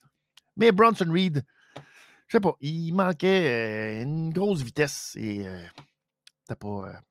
[0.55, 1.43] Mais Bronson Reed,
[2.27, 5.45] je sais pas, il manquait une grosse vitesse et
[6.49, 7.01] n'a pas,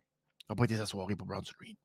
[0.48, 1.76] pas été sa soirée pour Bronson Reed.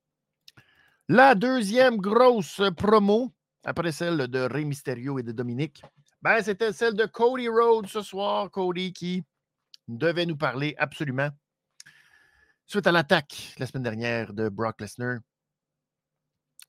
[1.07, 5.83] La deuxième grosse promo, après celle de Rey Mysterio et de Dominique,
[6.21, 8.51] ben, c'était celle de Cody Rhodes ce soir.
[8.51, 9.23] Cody qui
[9.87, 11.29] devait nous parler absolument
[12.65, 15.19] suite à l'attaque la semaine dernière de Brock Lesnar.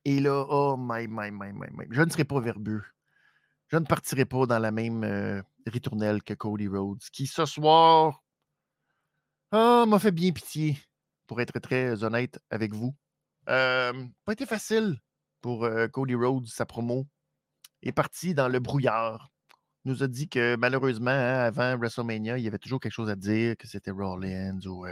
[0.05, 1.87] Et là, oh my, my, my, my, my.
[1.91, 2.83] Je ne serai pas verbeux.
[3.69, 5.05] Je ne partirai pas dans la même
[5.67, 8.23] ritournelle que Cody Rhodes, qui ce soir
[9.53, 10.79] oh, m'a fait bien pitié,
[11.27, 12.95] pour être très honnête avec vous.
[13.49, 13.93] Euh,
[14.25, 15.01] pas été facile
[15.41, 17.07] pour euh, Cody Rhodes, sa promo.
[17.83, 19.33] Est parti dans le brouillard.
[19.85, 23.11] Il nous a dit que malheureusement, hein, avant WrestleMania, il y avait toujours quelque chose
[23.11, 24.87] à dire, que c'était Rollins ou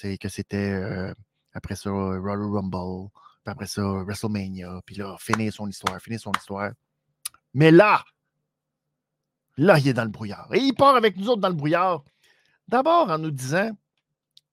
[0.00, 1.12] que c'était euh,
[1.52, 3.10] après ça Royal Rumble,
[3.42, 6.70] puis après ça WrestleMania, puis là, finir son histoire, finir son histoire.
[7.52, 8.04] Mais là,
[9.56, 10.52] là, il est dans le brouillard.
[10.54, 12.04] Et il part avec nous autres dans le brouillard.
[12.68, 13.70] D'abord en nous disant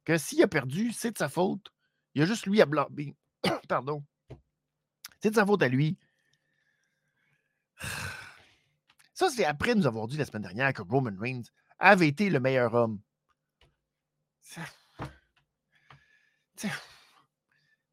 [0.06, 1.72] que s'il a perdu, c'est de sa faute.
[2.14, 3.16] Il y a juste lui à blâmer.
[3.68, 4.04] Pardon.
[5.20, 5.98] C'est de sa faute à lui.
[9.14, 11.44] Ça, c'est après nous avoir dit la semaine dernière que Roman Reigns
[11.78, 13.00] avait été le meilleur homme.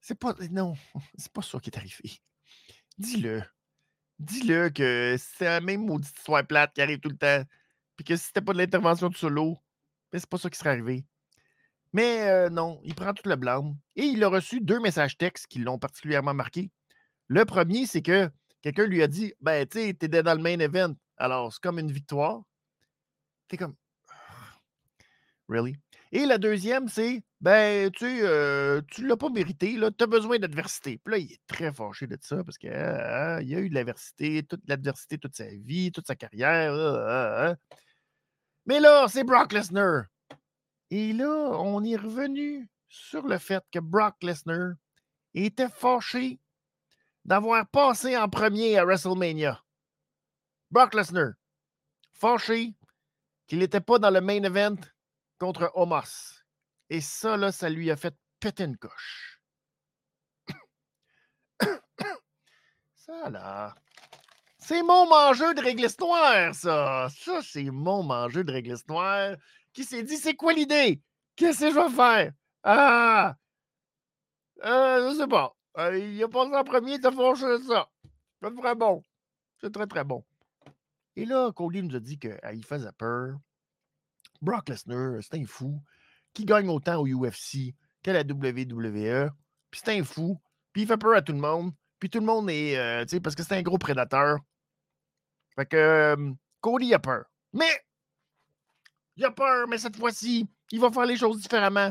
[0.01, 0.35] C'est pas.
[0.51, 0.75] Non,
[1.19, 2.23] c'est pas ça qui est arrivé.
[2.97, 3.43] Dis-le.
[4.19, 7.43] Dis-le que c'est la même maudite histoire plate qui arrive tout le temps.
[7.97, 9.59] Puis que si c'était pas de l'intervention de solo,
[10.13, 11.05] ben c'est pas ça qui serait arrivé.
[11.93, 13.77] Mais euh, non, il prend tout le blâme.
[13.97, 16.71] Et il a reçu deux messages textes qui l'ont particulièrement marqué.
[17.29, 18.31] Le premier, c'est que
[18.63, 20.95] quelqu'un lui a dit Ben, tu sais, t'étais dans le main event.
[21.17, 22.43] Alors, c'est comme une victoire.
[23.49, 23.75] T'es comme.
[25.49, 25.77] Really?
[26.13, 30.99] Et la deuxième, c'est ben, tu euh, tu l'as pas mérité, tu as besoin d'adversité.
[31.05, 34.43] Puis là, il est très fâché de ça parce qu'il ah, a eu de l'adversité,
[34.43, 36.73] toute l'adversité toute sa vie, toute sa carrière.
[36.75, 37.55] Ah,
[38.67, 40.07] Mais là, c'est Brock Lesnar.
[40.91, 41.29] Et là,
[41.61, 44.73] on est revenu sur le fait que Brock Lesnar
[45.35, 46.41] était fâché
[47.25, 49.63] d'avoir passé en premier à WrestleMania.
[50.71, 51.33] Brock Lesnar,
[52.15, 52.75] fâché
[53.47, 54.77] qu'il n'était pas dans le main event
[55.39, 56.43] contre Omos.
[56.91, 59.41] Et ça, là, ça lui a fait péter une coche.
[62.95, 63.75] ça, là.
[64.59, 67.09] C'est mon mangeur de réglisse noire, ça.
[67.11, 69.37] Ça, c'est mon mangeur de réglisse noire
[69.73, 71.01] qui s'est dit c'est quoi l'idée?
[71.37, 72.33] Qu'est-ce que je vais faire?
[72.65, 73.37] Ah!
[74.65, 75.55] Euh, je sais pas.
[75.79, 77.89] Euh, il a passé en premier, a fâché ça.
[78.43, 79.03] C'est très bon.
[79.61, 80.25] C'est très, très bon.
[81.17, 83.39] Et là, Cody nous a dit qu'il ah, faisait peur.
[84.41, 85.81] Brock Lesnar, c'est un fou
[86.35, 89.31] qui gagne autant au UFC qu'à la WWE.
[89.71, 90.41] Puis c'est un fou.
[90.73, 91.73] Puis il fait peur à tout le monde.
[91.99, 92.77] Puis tout le monde est.
[92.77, 94.39] Euh, tu sais, parce que c'est un gros prédateur.
[95.57, 96.17] Fait que
[96.61, 97.25] Cody a peur.
[97.53, 97.71] Mais
[99.17, 101.91] il a peur, mais cette fois-ci, il va faire les choses différemment.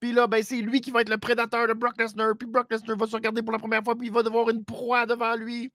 [0.00, 2.36] Puis là, ben, c'est lui qui va être le prédateur de Brock Lesnar.
[2.38, 4.64] Puis Brock Lesnar va se regarder pour la première fois, puis il va devoir une
[4.64, 5.72] proie devant lui.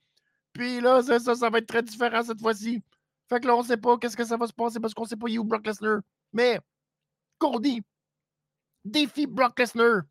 [0.53, 2.83] Puis là, ça, ça va être très différent cette fois-ci.
[3.29, 5.15] Fait que là, on sait pas qu'est-ce que ça va se passer parce qu'on sait
[5.15, 6.01] pas où Brock Lesnar.
[6.31, 6.59] Mais
[7.39, 7.81] Cody
[8.83, 10.03] défie Brock Lesnar.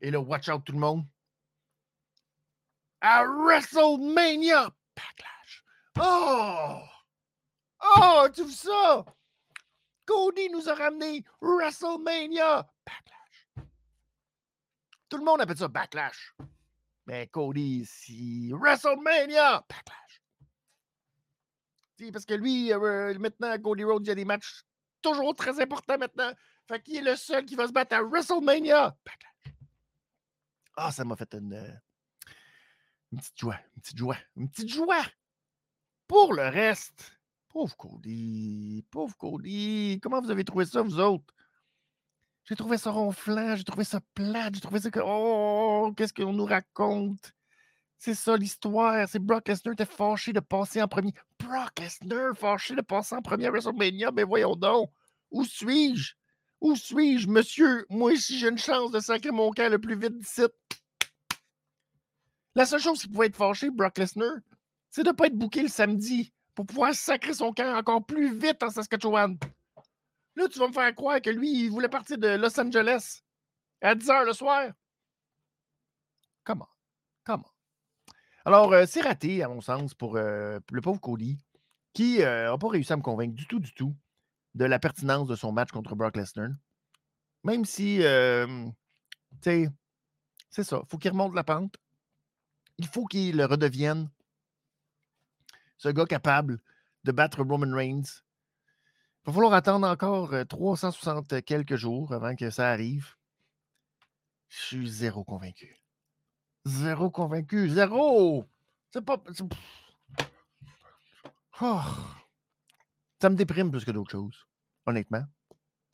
[0.00, 1.04] Et là, watch out tout le monde.
[3.00, 5.64] À WrestleMania Backlash.
[6.00, 6.80] Oh!
[7.96, 9.04] Oh, tu ça?
[10.06, 13.68] Cody nous a ramené WrestleMania Backlash.
[15.08, 16.34] Tout le monde appelle ça Backlash.
[17.06, 20.22] Mais Cody, si WrestleMania Backlash.
[22.12, 24.64] Parce que lui, euh, maintenant, Cody Rhodes, il y a des matchs
[25.02, 26.32] toujours très importants maintenant.
[26.66, 28.96] Fait qu'il est le seul qui va se battre à WrestleMania.
[30.76, 31.72] Ah, ça m'a fait une, euh,
[33.16, 35.04] petite joie, une petite joie, une petite joie.
[36.06, 41.34] Pour le reste, pauvre Cody, pauvre Cody, comment vous avez trouvé ça, vous autres?
[42.44, 45.00] J'ai trouvé ça ronflant, j'ai trouvé ça plate, j'ai trouvé ça que.
[45.02, 47.32] Oh, qu'est-ce qu'on nous raconte?
[47.96, 49.08] C'est ça l'histoire.
[49.08, 51.14] C'est Brock Lesnar était fâché de passer en premier.
[51.44, 54.10] Brock Lesnar fâché de passer en premier à WrestleMania.
[54.12, 54.90] Mais voyons donc.
[55.30, 56.14] Où suis-je?
[56.60, 57.86] Où suis-je, monsieur?
[57.90, 60.42] Moi aussi, j'ai une chance de sacrer mon camp le plus vite d'ici.
[62.54, 64.36] La seule chose qui pouvait être fâché, Brock Lesnar,
[64.90, 68.32] c'est de ne pas être booké le samedi pour pouvoir sacrer son camp encore plus
[68.32, 69.36] vite en Saskatchewan.
[70.36, 73.22] Là, tu vas me faire croire que lui, il voulait partir de Los Angeles
[73.80, 74.72] à 10 h le soir.
[76.44, 76.68] Comment?
[78.44, 81.38] Alors, euh, c'est raté, à mon sens, pour euh, le pauvre Cody,
[81.92, 83.96] qui n'a euh, pas réussi à me convaincre du tout, du tout,
[84.54, 86.50] de la pertinence de son match contre Brock Lesnar.
[87.42, 88.04] Même si, tu
[89.42, 89.68] sais,
[90.50, 91.76] c'est ça, il faut qu'il remonte la pente.
[92.78, 94.10] Il faut qu'il redevienne
[95.76, 96.60] ce gars capable
[97.04, 98.24] de battre Roman Reigns
[99.26, 103.14] il va falloir attendre encore 360 quelques jours avant que ça arrive.
[104.50, 105.83] Je suis zéro convaincu.
[106.64, 107.68] Zéro convaincu.
[107.68, 108.46] Zéro!
[108.90, 109.22] C'est pas.
[111.60, 111.80] Oh.
[113.20, 114.46] Ça me déprime plus que d'autres choses,
[114.86, 115.24] honnêtement.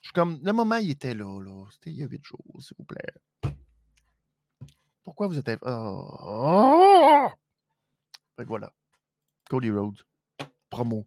[0.00, 0.40] Je suis comme.
[0.42, 1.64] Le moment, il était là, là.
[1.72, 3.54] C'était il y a huit jours, s'il vous plaît.
[5.04, 5.60] Pourquoi vous êtes.
[5.62, 7.28] Oh!
[8.36, 8.72] Fait que voilà.
[9.48, 10.02] Cody Rhodes.
[10.70, 11.04] Promo.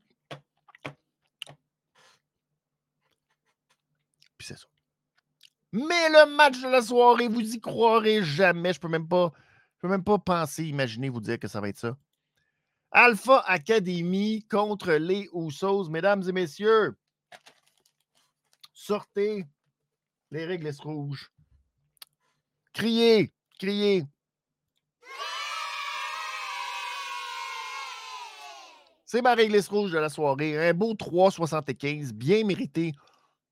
[4.44, 4.68] c'est ça.
[5.72, 8.74] Mais le match de la soirée, vous y croirez jamais.
[8.74, 9.32] Je peux même pas,
[9.84, 11.98] peux même pas penser, imaginer, vous dire que ça va être ça.
[12.90, 16.96] Alpha Academy contre les Usos, mesdames et messieurs.
[18.74, 19.46] Sortez
[20.32, 21.30] les règles rouges.
[22.72, 24.06] Criez, criez.
[29.06, 30.70] C'est ma réglisse rouge de la soirée.
[30.70, 32.94] Un beau 3,75, bien mérité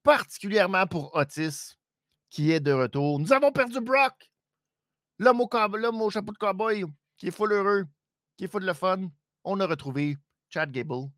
[0.02, 1.76] particulièrement pour Otis,
[2.30, 3.20] qui est de retour.
[3.20, 4.31] Nous avons perdu Brock,
[5.22, 6.86] l'homme au, chapeau de cowboy,
[7.17, 7.86] qui est full heureux,
[8.38, 9.09] qui est full de fun.
[9.43, 10.17] On a retrouvé
[10.49, 11.09] Chad Gable.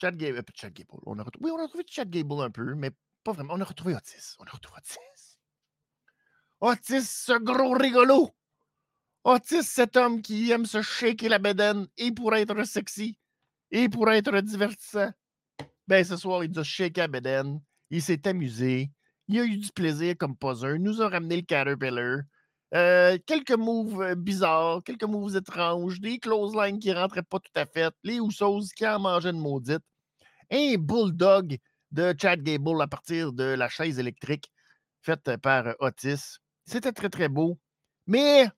[0.00, 1.00] Chad Gable, euh, Chad Gable.
[1.06, 2.90] On a oui, on a retrouvé Chad Gable un peu, mais
[3.22, 3.54] pas vraiment.
[3.54, 4.34] On a retrouvé Otis.
[4.38, 5.38] On a retrouvé Otis.
[6.60, 8.30] Otis, ce gros rigolo.
[9.24, 13.16] Otis, cet homme qui aime se shaker la bedaine et pour être sexy
[13.70, 15.12] et pour être divertissant.
[15.86, 17.60] Ben, ce soir, il doit shaker la bedaine
[17.92, 18.90] il s'est amusé.
[19.28, 20.54] Il a eu du plaisir comme pas.
[20.62, 22.22] Il nous a ramené le Caterpillar.
[22.74, 27.38] Euh, quelques moves euh, bizarres, quelques moves étranges, des close lines qui ne rentraient pas
[27.38, 29.82] tout à fait, les Usos qui en mangeaient une maudite,
[30.50, 31.58] un bulldog
[31.90, 34.50] de Chad Gable à partir de la chaise électrique
[35.02, 36.38] faite par Otis.
[36.64, 37.58] C'était très, très beau.
[38.06, 38.48] Mais,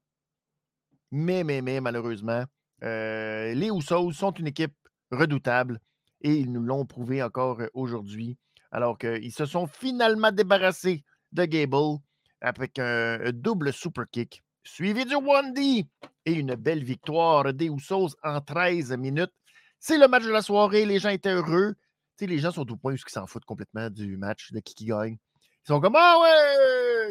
[1.11, 2.45] mais, mais, mais, malheureusement,
[2.85, 4.77] euh, les Usos sont une équipe
[5.11, 5.81] redoutable
[6.21, 8.39] et ils nous l'ont prouvé encore aujourd'hui
[8.71, 11.99] alors qu'ils se sont finalement débarrassés de Gable
[12.45, 15.87] avec un double super kick suivi du 1D
[16.27, 19.33] et une belle victoire des Usos en 13 minutes.
[19.79, 20.85] C'est le match de la soirée.
[20.85, 21.75] Les gens étaient heureux.
[22.21, 24.85] Les gens sont au point où ils s'en foutent complètement du match, de qui qui
[24.87, 25.17] gagne.
[25.65, 27.09] Ils sont comme Ah ouais!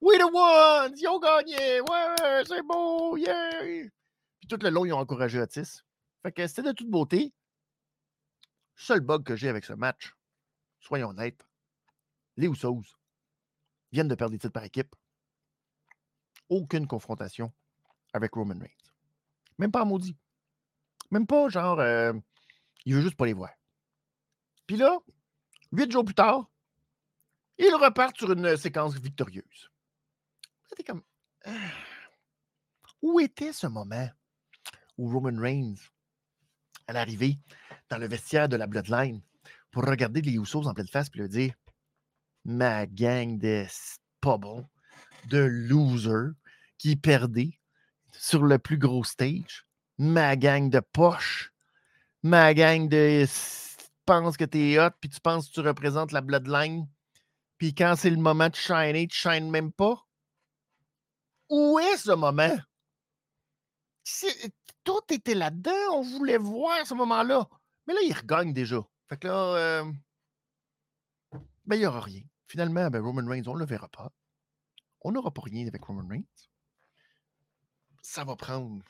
[0.00, 0.94] We the ones!
[0.96, 1.80] Ils ont gagné!
[1.80, 3.16] Ouais, c'est beau!
[3.16, 3.60] Yeah!
[4.40, 5.82] Puis tout le long, ils ont encouragé Otis.
[6.22, 7.32] Fait que c'était de toute beauté.
[8.76, 10.12] Seul bug que j'ai avec ce match,
[10.78, 11.44] soyons honnêtes,
[12.36, 12.97] les Usos
[13.92, 14.94] viennent de perdre des titres par équipe.
[16.48, 17.52] Aucune confrontation
[18.12, 18.92] avec Roman Reigns.
[19.58, 20.16] Même pas maudit.
[21.10, 22.12] Même pas genre, euh,
[22.84, 23.50] il veut juste pas les voir.
[24.66, 24.98] Puis là,
[25.72, 26.50] huit jours plus tard,
[27.58, 29.70] ils repartent sur une séquence victorieuse.
[30.68, 31.02] C'était comme.
[31.44, 31.70] Ah,
[33.02, 34.08] où était ce moment
[34.96, 35.76] où Roman Reigns,
[36.86, 37.38] à l'arrivée,
[37.88, 39.22] dans le vestiaire de la Bloodline,
[39.70, 41.54] pour regarder les Usos en pleine face et leur dire
[42.50, 43.66] Ma gang de
[44.22, 44.38] pas
[45.26, 46.32] de losers
[46.78, 47.60] qui perdaient
[48.12, 49.66] sur le plus gros stage,
[49.98, 51.52] ma gang de poches,
[52.22, 53.26] ma gang de
[54.06, 56.88] penses que t'es hot, puis tu penses que tu représentes la Bloodline,
[57.58, 60.06] puis quand c'est le moment de shiner, tu shines même pas.
[61.50, 62.56] Où est ce moment?
[64.84, 67.46] Tout était là-dedans, on voulait voir ce moment-là.
[67.86, 68.78] Mais là, il regagne déjà.
[69.10, 69.92] Fait que là, euh,
[71.66, 72.22] ben, il n'y aura rien.
[72.48, 74.10] Finalement, ben, Roman Reigns, on ne le verra pas.
[75.02, 76.24] On n'aura pas rien avec Roman Reigns.
[78.02, 78.82] Ça va prendre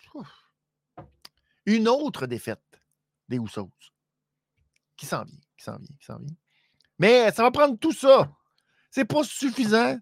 [1.66, 2.80] une autre défaite
[3.28, 3.70] des Usos
[4.96, 6.36] qui s'en vient, qui s'en vient, qui s'en vient.
[6.98, 8.30] Mais ça va prendre tout ça.
[8.90, 9.98] C'est pas suffisant.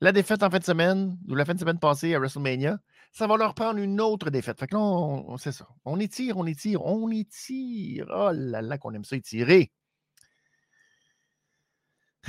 [0.00, 2.78] La défaite en fin de semaine, ou la fin de semaine passée à WrestleMania,
[3.12, 4.58] ça va leur prendre une autre défaite.
[4.60, 5.68] Fait que là, on, c'est ça.
[5.84, 8.06] On étire, on étire, on étire.
[8.10, 9.72] Oh là là, qu'on aime ça étirer.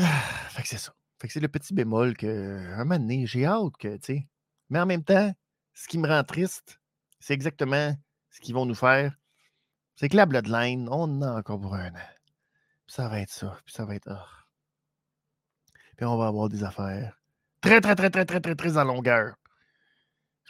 [0.04, 0.93] Fait que c'est ça.
[1.20, 4.28] Fait que c'est le petit bémol que, un moment donné, j'ai hâte que, tu sais.
[4.70, 5.34] Mais en même temps,
[5.74, 6.80] ce qui me rend triste,
[7.20, 7.95] c'est exactement
[8.30, 9.14] ce qu'ils vont nous faire.
[9.95, 12.10] C'est que la Bloodline, on en a encore pour un an.
[12.86, 13.58] Puis ça va être ça.
[13.66, 14.10] Puis ça va être.
[14.10, 14.26] Ah.
[15.97, 17.20] Puis on va avoir des affaires
[17.60, 19.36] très, très, très, très, très, très, très en longueur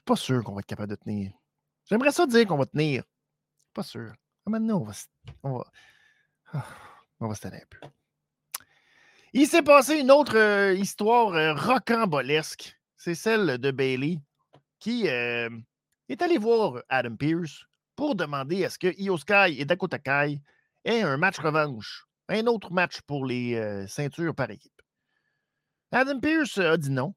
[0.10, 1.32] pas sûr qu'on va être capable de tenir.
[1.86, 3.04] J'aimerais ça dire qu'on va tenir.
[3.76, 4.12] Pas sûr.
[4.47, 4.93] Maintenant, on va,
[5.43, 5.72] on va,
[6.54, 6.66] ah,
[7.20, 7.88] on va se tenir un peu.
[9.32, 12.76] Il s'est passé une autre euh, histoire euh, rocambolesque.
[12.98, 14.18] C'est celle de Bailey
[14.80, 15.52] qui euh,
[16.08, 17.66] est allé voir Adam Pierce
[17.96, 20.42] pour demander à ce que Io Sky et Dakota Kai
[20.84, 22.06] aient un match revanche.
[22.28, 24.82] Un autre match pour les ceintures par équipe.
[25.92, 27.14] Adam Pierce a dit non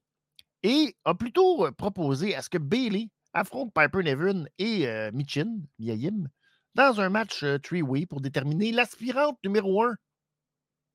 [0.63, 6.29] et a plutôt proposé à ce que Bailey affronte Piper Nevin et Michin, Miyahim,
[6.73, 9.95] dans un match three-way pour déterminer l'aspirante numéro un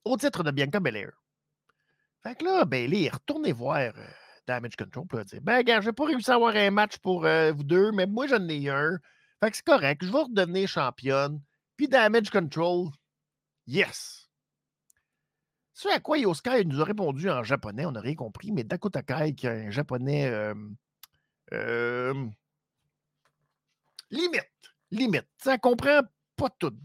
[0.04, 1.12] au titre de Bianca Belair.
[2.22, 3.92] Fait que là, Bailey est retourné voir
[4.46, 7.64] Damage Control pour dire Ben, gars, j'ai pas réussi à avoir un match pour vous
[7.64, 8.98] deux, mais moi, j'en ai un.
[9.40, 11.40] Fait que c'est correct, je vais redevenir championne.
[11.76, 12.88] Puis Damage Control,
[13.66, 14.28] yes!
[15.74, 19.02] Ce à quoi Yosuke nous a répondu en japonais, on n'a rien compris, mais Dakota
[19.02, 20.28] Kai, qui est un japonais
[24.10, 24.50] limite,
[24.90, 26.00] limite, ça comprend
[26.34, 26.76] pas tout,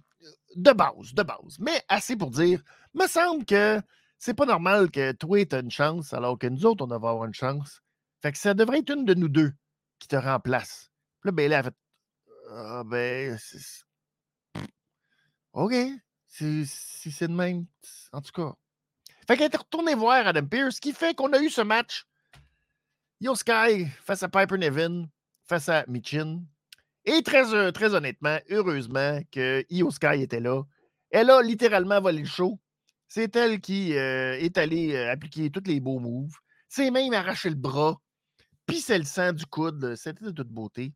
[0.55, 2.61] de base, de base, mais assez pour dire,
[2.93, 3.81] me semble que
[4.17, 7.25] c'est pas normal que toi tu une chance alors que nous autres, on va avoir
[7.25, 7.81] une chance.
[8.21, 9.53] Fait que ça devrait être une de nous deux
[9.99, 10.91] qui te remplace.
[11.21, 11.75] Puis là, ben, elle a fait
[12.51, 13.37] Ah, ben,
[15.53, 15.73] OK,
[16.27, 17.65] si c'est de même,
[18.11, 18.53] en tout cas.
[19.27, 22.05] Fait qu'elle est retournée voir Adam Pearce, ce qui fait qu'on a eu ce match.
[23.21, 25.05] Yo Sky face à Piper Nevin,
[25.45, 26.43] face à Michin.
[27.05, 30.63] Et très, euh, très honnêtement, heureusement que Io Sky était là.
[31.09, 32.59] Elle a littéralement volé le show.
[33.15, 36.33] C'est elle qui euh, est allée euh, appliquer tous les beaux moves.
[36.67, 38.01] C'est même arraché le bras.
[38.65, 39.95] Puis c'est le sang du coude.
[39.95, 40.93] C'était de toute beauté.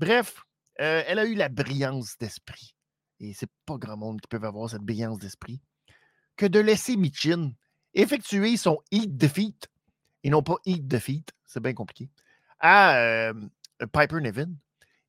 [0.00, 0.42] Bref,
[0.74, 2.74] elle a eu la brillance d'esprit.
[3.20, 5.60] Et c'est pas grand monde qui peut avoir cette brillance d'esprit.
[6.34, 7.52] Que de laisser Michin
[7.94, 9.68] effectuer son Heat Defeat,
[10.24, 12.10] et non pas Heat Defeat, c'est bien compliqué,
[12.58, 13.34] à euh,
[13.92, 14.50] Piper Nevin.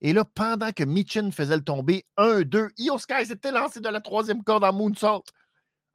[0.02, 4.02] Et là, pendant que Michin faisait le tomber 1-2, Io Sky s'était lancé de la
[4.02, 5.24] troisième corde en moonsault,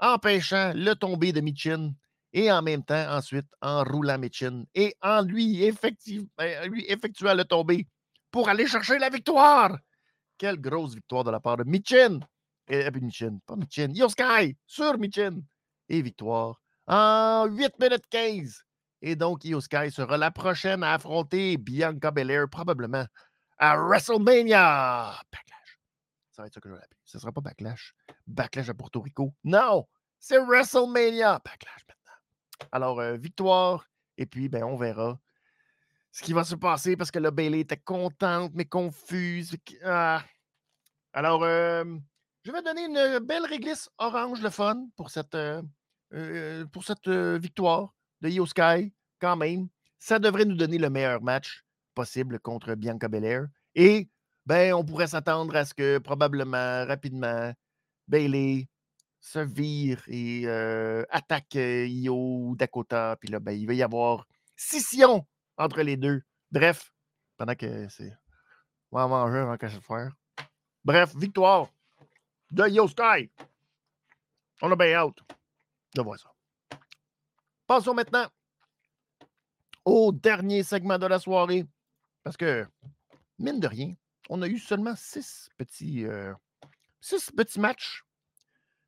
[0.00, 1.92] empêchant le tomber de Michin
[2.32, 5.70] et en même temps, ensuite, en roulant Michin et en lui,
[6.36, 7.86] ben, lui effectuant le tomber
[8.30, 9.78] pour aller chercher la victoire.
[10.36, 12.20] Quelle grosse victoire de la part de Michin.
[12.68, 15.40] Et, puis Michin, pas Michin, Io Sky sur Michin.
[15.88, 18.62] Et victoire en 8 minutes 15.
[19.02, 23.04] Et donc, Io Sky sera la prochaine à affronter Bianca Belair, probablement
[23.58, 25.20] à WrestleMania.
[26.38, 26.80] Ça va être ça que je vais.
[27.04, 27.96] Ce ne sera pas Backlash.
[28.28, 29.34] Backlash à Porto Rico?
[29.42, 29.88] Non,
[30.20, 31.40] c'est WrestleMania.
[31.44, 32.68] Backlash maintenant.
[32.70, 33.88] Alors, euh, victoire.
[34.16, 35.18] Et puis, ben, on verra
[36.12, 39.56] ce qui va se passer parce que là, Bailey était contente, mais confuse.
[39.82, 40.24] Ah.
[41.12, 41.84] Alors, euh,
[42.44, 47.96] je vais donner une belle réglisse orange, le fun, pour cette, euh, pour cette victoire
[48.20, 49.66] de Yo Sky, quand même.
[49.98, 51.64] Ça devrait nous donner le meilleur match
[51.96, 53.48] possible contre Bianca Belair.
[53.74, 54.08] Et,
[54.48, 57.52] ben, on pourrait s'attendre à ce que probablement, rapidement,
[58.06, 58.66] Bailey
[59.20, 60.48] se vire et
[61.10, 63.18] attaque Io ou Dakota.
[63.20, 64.26] Puis là, ben, il va y avoir
[64.56, 65.26] scission
[65.58, 66.22] entre les deux.
[66.50, 66.90] Bref,
[67.36, 68.16] pendant que c'est.
[68.90, 70.12] On va manger avant qu'elle se faire.
[70.82, 71.68] Bref, victoire
[72.50, 73.30] de Yo Sky.
[74.62, 75.18] On a bien hâte
[75.94, 76.32] de voir ça.
[77.66, 78.26] Passons maintenant
[79.84, 81.66] au dernier segment de la soirée.
[82.24, 82.66] Parce que,
[83.38, 83.92] mine de rien,
[84.28, 86.32] on a eu seulement six petits, euh,
[87.00, 88.04] six petits matchs,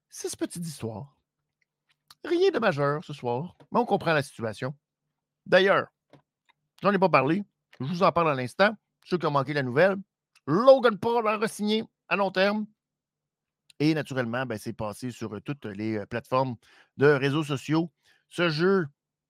[0.09, 1.16] six petites histoires.
[2.24, 4.74] Rien de majeur ce soir, mais on comprend la situation.
[5.47, 5.88] D'ailleurs,
[6.82, 7.45] j'en ai pas parlé,
[7.80, 8.76] je vous en parle à l'instant.
[9.07, 9.97] Ceux qui ont manqué la nouvelle,
[10.47, 12.66] Logan Paul a re-signé à long terme.
[13.78, 16.57] Et naturellement, ben, c'est passé sur euh, toutes les euh, plateformes
[16.99, 17.91] de réseaux sociaux.
[18.28, 18.86] Ce jeu,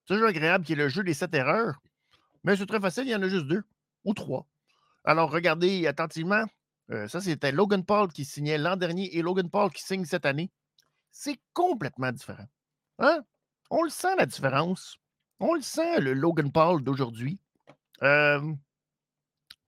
[0.06, 1.80] ce jeu agréable qui est le jeu des sept erreurs,
[2.42, 3.62] mais c'est très facile, il y en a juste deux
[4.04, 4.46] ou trois.
[5.04, 6.44] Alors, regardez attentivement.
[6.90, 10.26] Euh, ça, c'était Logan Paul qui signait l'an dernier et Logan Paul qui signe cette
[10.26, 10.50] année.
[11.10, 12.46] C'est complètement différent.
[12.98, 13.22] Hein?
[13.70, 14.96] On le sent, la différence.
[15.38, 17.38] On le sent, le Logan Paul d'aujourd'hui.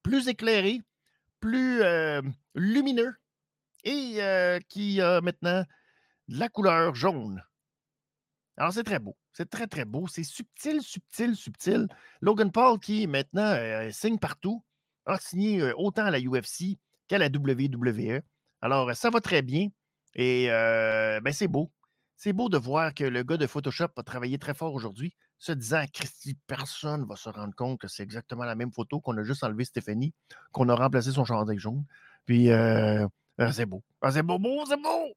[0.02, 0.80] plus éclairé,
[1.40, 1.82] plus
[2.54, 3.14] lumineux
[3.84, 4.18] et
[4.68, 5.64] qui a maintenant
[6.28, 7.42] la couleur jaune.
[8.56, 9.16] Alors, c'est très beau.
[9.32, 10.06] C'est très, très beau.
[10.08, 11.88] C'est subtil, subtil, subtil.
[12.20, 13.56] Logan Paul, qui maintenant
[13.90, 14.62] signe partout,
[15.06, 16.78] a signé autant à la UFC
[17.08, 18.20] qu'à la WWE.
[18.60, 19.68] Alors, ça va très bien.
[20.14, 21.70] Et ben, c'est beau.
[22.16, 25.50] C'est beau de voir que le gars de Photoshop a travaillé très fort aujourd'hui, se
[25.50, 29.24] disant Christy, personne va se rendre compte que c'est exactement la même photo qu'on a
[29.24, 30.14] juste enlevé Stéphanie,
[30.52, 31.84] qu'on a remplacé son chandail jaune.
[32.24, 33.08] Puis, ah,
[33.52, 33.82] c'est beau.
[34.00, 35.12] Ah, c'est beau, beau, c'est beau.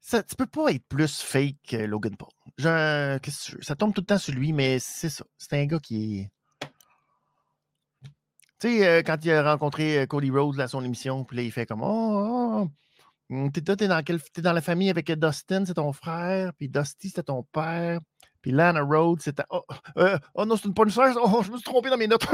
[0.00, 2.30] Ça, tu peux pas être plus fake que Logan Paul.
[2.58, 3.18] ça
[3.76, 5.24] tombe tout le temps sur lui, mais c'est ça.
[5.36, 6.30] C'est un gars qui est.
[8.60, 11.42] Tu sais, euh, quand il a rencontré euh, Cody Rhodes à son émission, puis là,
[11.42, 12.68] il fait comme Oh, oh,
[13.30, 17.42] oh t'es, dans, dans la famille avec Dustin, c'est ton frère, puis Dusty, c'était ton
[17.42, 18.00] père,
[18.42, 19.44] puis Lana Rhodes, c'était.
[19.50, 19.64] Oh,
[19.96, 21.16] euh, oh non, c'est une bonne soeur.
[21.22, 22.26] Oh, je me suis trompé dans mes notes.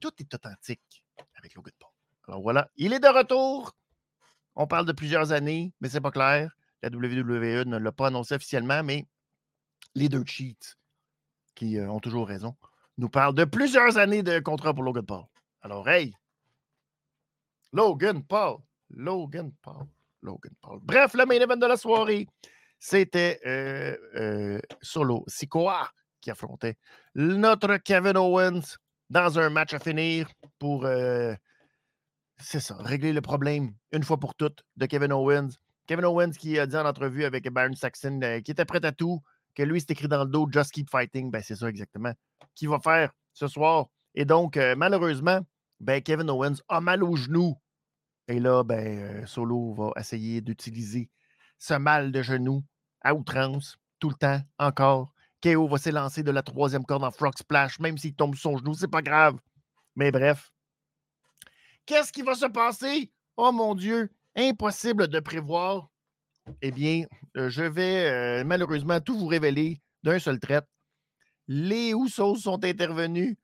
[0.00, 1.04] tout est authentique
[1.36, 1.90] avec Logan Paul.
[2.28, 3.72] Alors voilà, il est de retour.
[4.54, 6.50] On parle de plusieurs années, mais c'est pas clair.
[6.82, 9.06] La WWE ne l'a pas annoncé officiellement, mais
[9.94, 10.76] les deux cheats,
[11.54, 12.54] qui euh, ont toujours raison,
[12.98, 15.24] nous parlent de plusieurs années de contrat pour Logan Paul.
[15.62, 16.14] Alors, hey,
[17.72, 18.58] Logan Paul,
[18.90, 19.86] Logan Paul,
[20.22, 20.78] Logan Paul.
[20.82, 22.26] Bref, le main event de la soirée,
[22.78, 25.90] c'était euh, euh, Solo Sikoa
[26.20, 26.76] qui affrontait
[27.14, 28.76] notre Kevin Owens
[29.10, 30.28] dans un match à finir
[30.58, 31.34] pour, euh,
[32.38, 35.50] c'est ça, régler le problème une fois pour toutes de Kevin Owens.
[35.86, 39.22] Kevin Owens qui a dit en entrevue avec Baron Saxon qu'il était prêt à tout,
[39.54, 41.30] que lui, c'est écrit dans le dos, Just Keep Fighting.
[41.30, 42.12] Ben, c'est ça exactement.
[42.56, 43.86] Qu'il va faire ce soir.
[44.16, 45.40] Et donc, euh, malheureusement,
[45.78, 47.56] ben, Kevin Owens a mal au genou.
[48.26, 51.08] Et là, ben, Solo va essayer d'utiliser
[51.58, 52.64] ce mal de genou
[53.02, 57.36] à outrance, tout le temps, encore, KO va s'élancer de la troisième corde en Frog
[57.36, 59.38] Splash, même s'il tombe sur son genou, c'est pas grave.
[59.94, 60.50] Mais bref.
[61.84, 63.12] Qu'est-ce qui va se passer?
[63.36, 65.88] Oh mon Dieu, impossible de prévoir.
[66.62, 67.04] Eh bien,
[67.36, 70.62] euh, je vais euh, malheureusement tout vous révéler d'un seul trait.
[71.48, 73.36] Les Usos sont intervenus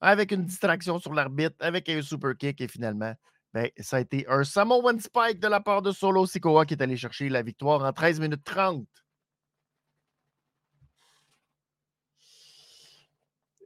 [0.00, 3.14] avec une distraction sur l'arbitre, avec un super kick, et finalement,
[3.54, 6.82] ben, ça a été un Samoan Spike de la part de Solo Sikoa qui est
[6.82, 8.86] allé chercher la victoire en 13 minutes 30.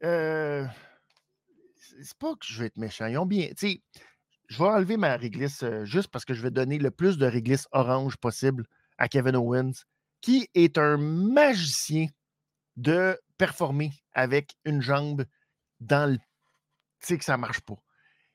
[0.05, 0.67] Euh,
[2.03, 3.07] c'est pas que je vais être méchant.
[3.07, 3.49] Ils ont bien.
[3.57, 3.83] Tu
[4.49, 7.27] je vais enlever ma réglisse euh, juste parce que je vais donner le plus de
[7.27, 8.65] réglisse orange possible
[8.97, 9.85] à Kevin Owens,
[10.21, 12.07] qui est un magicien
[12.77, 15.25] de performer avec une jambe
[15.81, 16.19] dans le.
[16.19, 17.77] Tu sais que ça marche pas.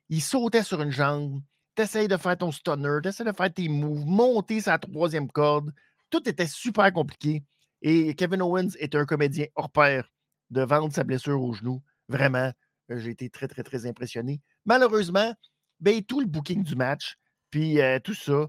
[0.09, 1.41] Il sautait sur une jambe,
[1.75, 5.73] t'essayes de faire ton stunner, t'essayes de faire tes moves, monter sa troisième corde.
[6.09, 7.43] Tout était super compliqué.
[7.81, 10.09] Et Kevin Owens est un comédien hors pair
[10.49, 11.81] de vendre sa blessure au genou.
[12.07, 12.51] Vraiment,
[12.91, 14.41] euh, j'ai été très, très, très impressionné.
[14.65, 15.33] Malheureusement,
[15.79, 17.17] ben, tout le booking du match,
[17.49, 18.47] puis euh, tout ça,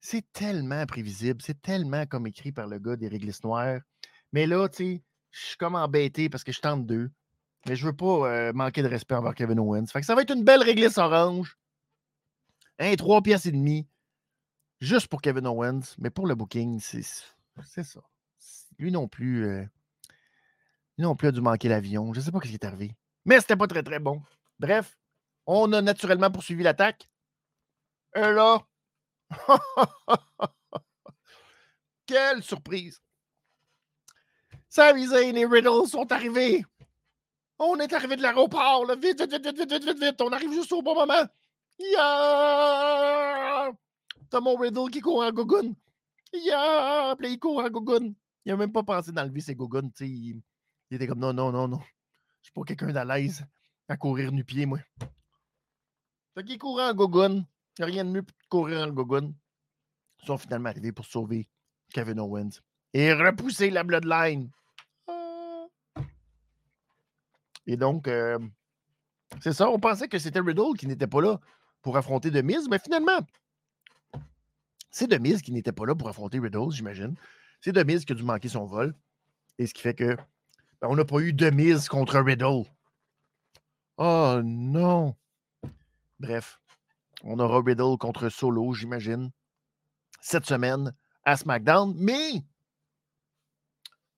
[0.00, 3.80] c'est tellement prévisible, c'est tellement comme écrit par le gars des réglisses noires.
[4.32, 5.02] Mais là, tu sais,
[5.40, 7.10] je suis comme embêté parce que je tente deux.
[7.66, 9.86] Mais je veux pas euh, manquer de respect envers Kevin Owens.
[9.86, 11.58] Fait que ça va être une belle réglisse orange.
[12.78, 13.86] Un trois pièces et demi.
[14.80, 15.94] Juste pour Kevin Owens.
[15.98, 18.00] Mais pour le booking, c'est ça.
[18.78, 19.46] lui non plus.
[19.46, 19.64] Euh,
[20.96, 22.12] lui non plus a dû manquer l'avion.
[22.14, 22.96] Je sais pas ce qui est arrivé.
[23.24, 24.22] Mais c'était pas très, très bon.
[24.58, 24.96] Bref,
[25.46, 27.08] on a naturellement poursuivi l'attaque.
[28.14, 28.66] Et là.
[32.06, 33.02] Quelle surprise!
[34.68, 36.64] Sami Zayn et Riddle sont arrivés.
[37.58, 40.20] On est arrivé de l'aéroport, Vite, vite, vite, vite, vite, vite, vite.
[40.20, 41.26] On arrive juste au bon moment.
[41.78, 43.72] Yeah!
[44.30, 45.74] T'as mon Riddle qui court en gogun.
[46.32, 47.16] Yeah!
[47.20, 48.12] Il court en gogun.
[48.44, 49.90] Il n'a même pas pensé d'enlever ses goguns.
[50.00, 50.42] Il,
[50.90, 51.80] il était comme non, non, non, non.
[52.42, 53.44] Je suis pas quelqu'un d'à l'aise
[53.88, 54.80] à courir nu-pied, moi.
[56.34, 57.46] Fait qu'il court en gogun.
[57.78, 59.32] Il n'y a rien de mieux que de courir en gogun.
[60.20, 61.48] Ils sont finalement arrivés pour sauver
[61.92, 62.60] Kevin Owens
[62.94, 64.50] et repousser la Bloodline.
[67.66, 68.38] Et donc, euh,
[69.40, 71.38] c'est ça, on pensait que c'était Riddle qui n'était pas là
[71.82, 73.20] pour affronter Miz, mais finalement,
[74.90, 77.14] c'est Miz qui n'était pas là pour affronter Riddle, j'imagine.
[77.60, 78.94] C'est Miz qui a dû manquer son vol.
[79.58, 80.16] Et ce qui fait que
[80.80, 82.64] ben, on n'a pas eu Miz contre Riddle.
[83.98, 85.14] Oh non!
[86.20, 86.60] Bref,
[87.22, 89.30] on aura Riddle contre Solo, j'imagine,
[90.20, 91.94] cette semaine à SmackDown.
[91.96, 92.44] Mais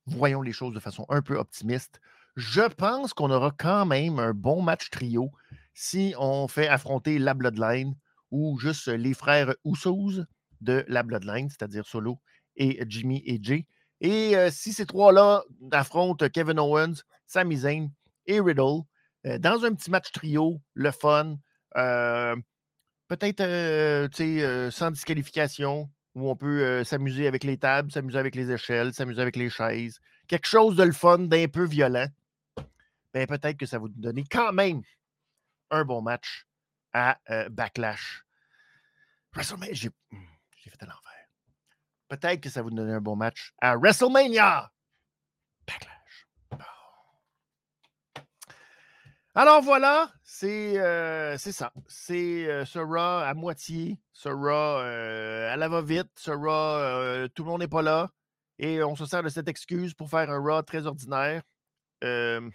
[0.07, 2.01] voyons les choses de façon un peu optimiste.
[2.36, 5.30] Je pense qu'on aura quand même un bon match trio
[5.74, 7.94] si on fait affronter la Bloodline
[8.30, 10.24] ou juste les frères Usos
[10.61, 12.20] de la Bloodline, c'est-à-dire Solo
[12.57, 13.66] et Jimmy et Jay.
[14.01, 15.42] Et euh, si ces trois-là
[15.72, 17.90] affrontent Kevin Owens, Sami Zayn
[18.26, 18.82] et Riddle
[19.26, 21.36] euh, dans un petit match trio, le fun,
[21.76, 22.36] euh,
[23.09, 23.42] peut-être
[24.70, 29.36] sans disqualification, où on peut s'amuser avec les tables, s'amuser avec les échelles, s'amuser avec
[29.36, 30.00] les chaises.
[30.26, 32.08] Quelque chose de le fun, d'un peu violent.
[33.12, 34.82] Ben, peut-être que ça va nous donner quand même
[35.70, 36.46] un bon match
[36.92, 37.18] à
[37.50, 38.24] Backlash.
[39.32, 40.24] WrestleMania, j'ai hmm,
[40.56, 41.28] fait à l'envers.
[42.08, 44.70] Peut-être que ça va nous donner un bon match à WrestleMania.
[49.35, 50.76] Alors voilà, c'est
[51.39, 51.72] ça.
[51.87, 57.61] C'est ce Raw à moitié, ce Raw à la va-vite, ce Raw, tout le monde
[57.61, 58.11] n'est pas là.
[58.59, 61.43] Et on se sert de cette excuse pour faire un Raw très ordinaire.
[62.03, 62.51] je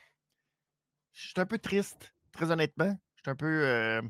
[1.13, 2.97] suis un peu triste, très honnêtement.
[3.23, 4.01] Je un peu.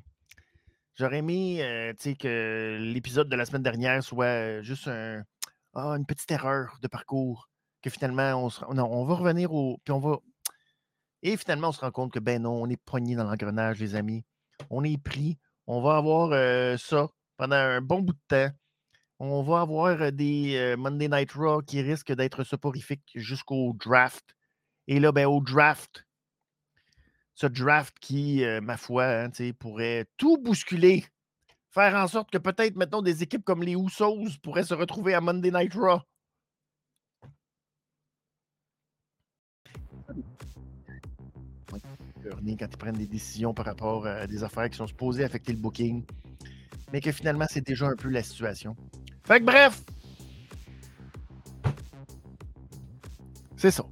[0.96, 5.24] J'aurais aimé que l'épisode de la semaine dernière soit juste un,
[5.76, 7.50] ah, une petite erreur de parcours,
[7.82, 9.78] que finalement, on, va revenir au.
[11.28, 13.96] Et finalement, on se rend compte que, ben non, on est poigné dans l'engrenage, les
[13.96, 14.24] amis.
[14.70, 15.40] On est pris.
[15.66, 16.30] On va avoir
[16.78, 18.56] ça pendant un bon bout de temps.
[19.18, 24.36] On va avoir des Monday Night Raw qui risquent d'être soporifiques jusqu'au draft.
[24.88, 26.06] Et là, ben, au draft,
[27.34, 31.06] ce draft qui, ma foi, hein, pourrait tout bousculer.
[31.72, 35.22] Faire en sorte que peut-être, maintenant, des équipes comme les Usos pourraient se retrouver à
[35.22, 36.02] Monday Night Raw.
[42.32, 45.60] Quand ils prennent des décisions par rapport à des affaires qui sont supposées affecter le
[45.60, 46.04] booking,
[46.92, 48.76] mais que finalement, c'est déjà un peu la situation.
[49.24, 49.82] Fait que bref,
[53.58, 53.86] c'est ça.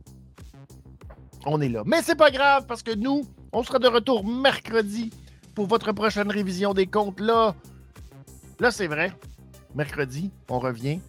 [1.45, 1.83] On est là.
[1.85, 5.11] Mais c'est pas grave parce que nous, on sera de retour mercredi
[5.55, 7.19] pour votre prochaine révision des comptes.
[7.19, 7.55] Là,
[8.59, 9.11] là c'est vrai.
[9.75, 10.99] Mercredi, on revient.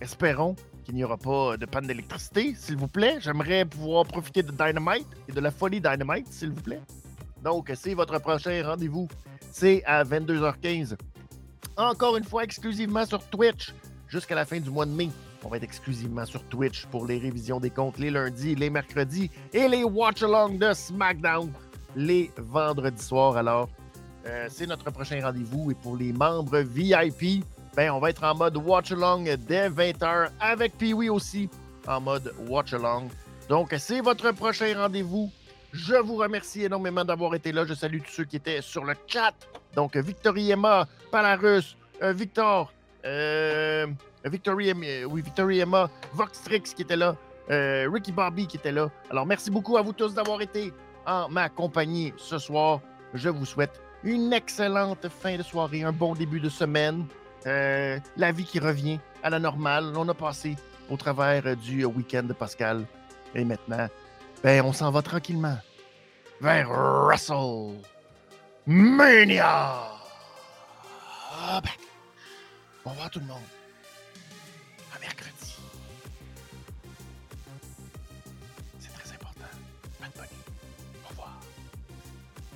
[0.00, 3.16] Espérons qu'il n'y aura pas de panne d'électricité, s'il vous plaît.
[3.20, 6.80] J'aimerais pouvoir profiter de Dynamite et de la folie Dynamite, s'il vous plaît.
[7.42, 9.08] Donc, c'est votre prochain rendez-vous.
[9.50, 10.96] C'est à 22h15.
[11.76, 13.74] Encore une fois, exclusivement sur Twitch
[14.08, 15.10] jusqu'à la fin du mois de mai.
[15.42, 19.30] On va être exclusivement sur Twitch pour les révisions des comptes les lundis, les mercredis
[19.52, 21.50] et les watch-along de SmackDown
[21.96, 23.36] les vendredis soirs.
[23.36, 23.68] Alors,
[24.26, 25.70] euh, c'est notre prochain rendez-vous.
[25.70, 27.44] Et pour les membres VIP,
[27.76, 31.50] ben, on va être en mode watch-along dès 20h avec Pee-Wee aussi
[31.86, 33.08] en mode watch-along.
[33.48, 35.30] Donc, c'est votre prochain rendez-vous.
[35.72, 37.64] Je vous remercie énormément d'avoir été là.
[37.66, 39.34] Je salue tous ceux qui étaient sur le chat.
[39.74, 42.72] Donc, Victory Emma, Palarus, euh, Victor,
[43.04, 43.86] euh,
[44.24, 47.16] Victory, oui, Victory Emma, Voxtrix qui était là,
[47.50, 48.88] euh, Ricky Bobby qui était là.
[49.10, 50.72] Alors, merci beaucoup à vous tous d'avoir été
[51.06, 52.80] en ma compagnie ce soir.
[53.12, 57.04] Je vous souhaite une excellente fin de soirée, un bon début de semaine.
[57.46, 59.92] Euh, la vie qui revient à la normale.
[59.96, 60.56] On a passé
[60.90, 62.84] au travers du week-end de Pascal.
[63.34, 63.88] Et maintenant,
[64.42, 65.58] ben, on s'en va tranquillement
[66.40, 67.80] vers Russell
[68.66, 69.90] Mania.
[71.46, 71.70] Ah, ben,
[73.10, 73.38] tout le monde.
[74.94, 75.56] À mercredi.
[78.78, 79.44] C'est très important.
[80.00, 80.26] Bonne bonne.
[81.04, 81.40] Au revoir.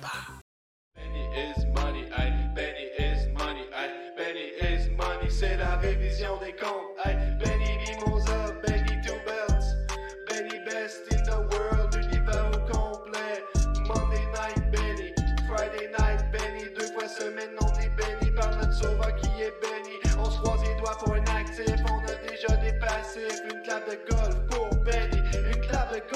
[0.01, 1.68] Bye.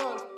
[0.03, 0.32] amor.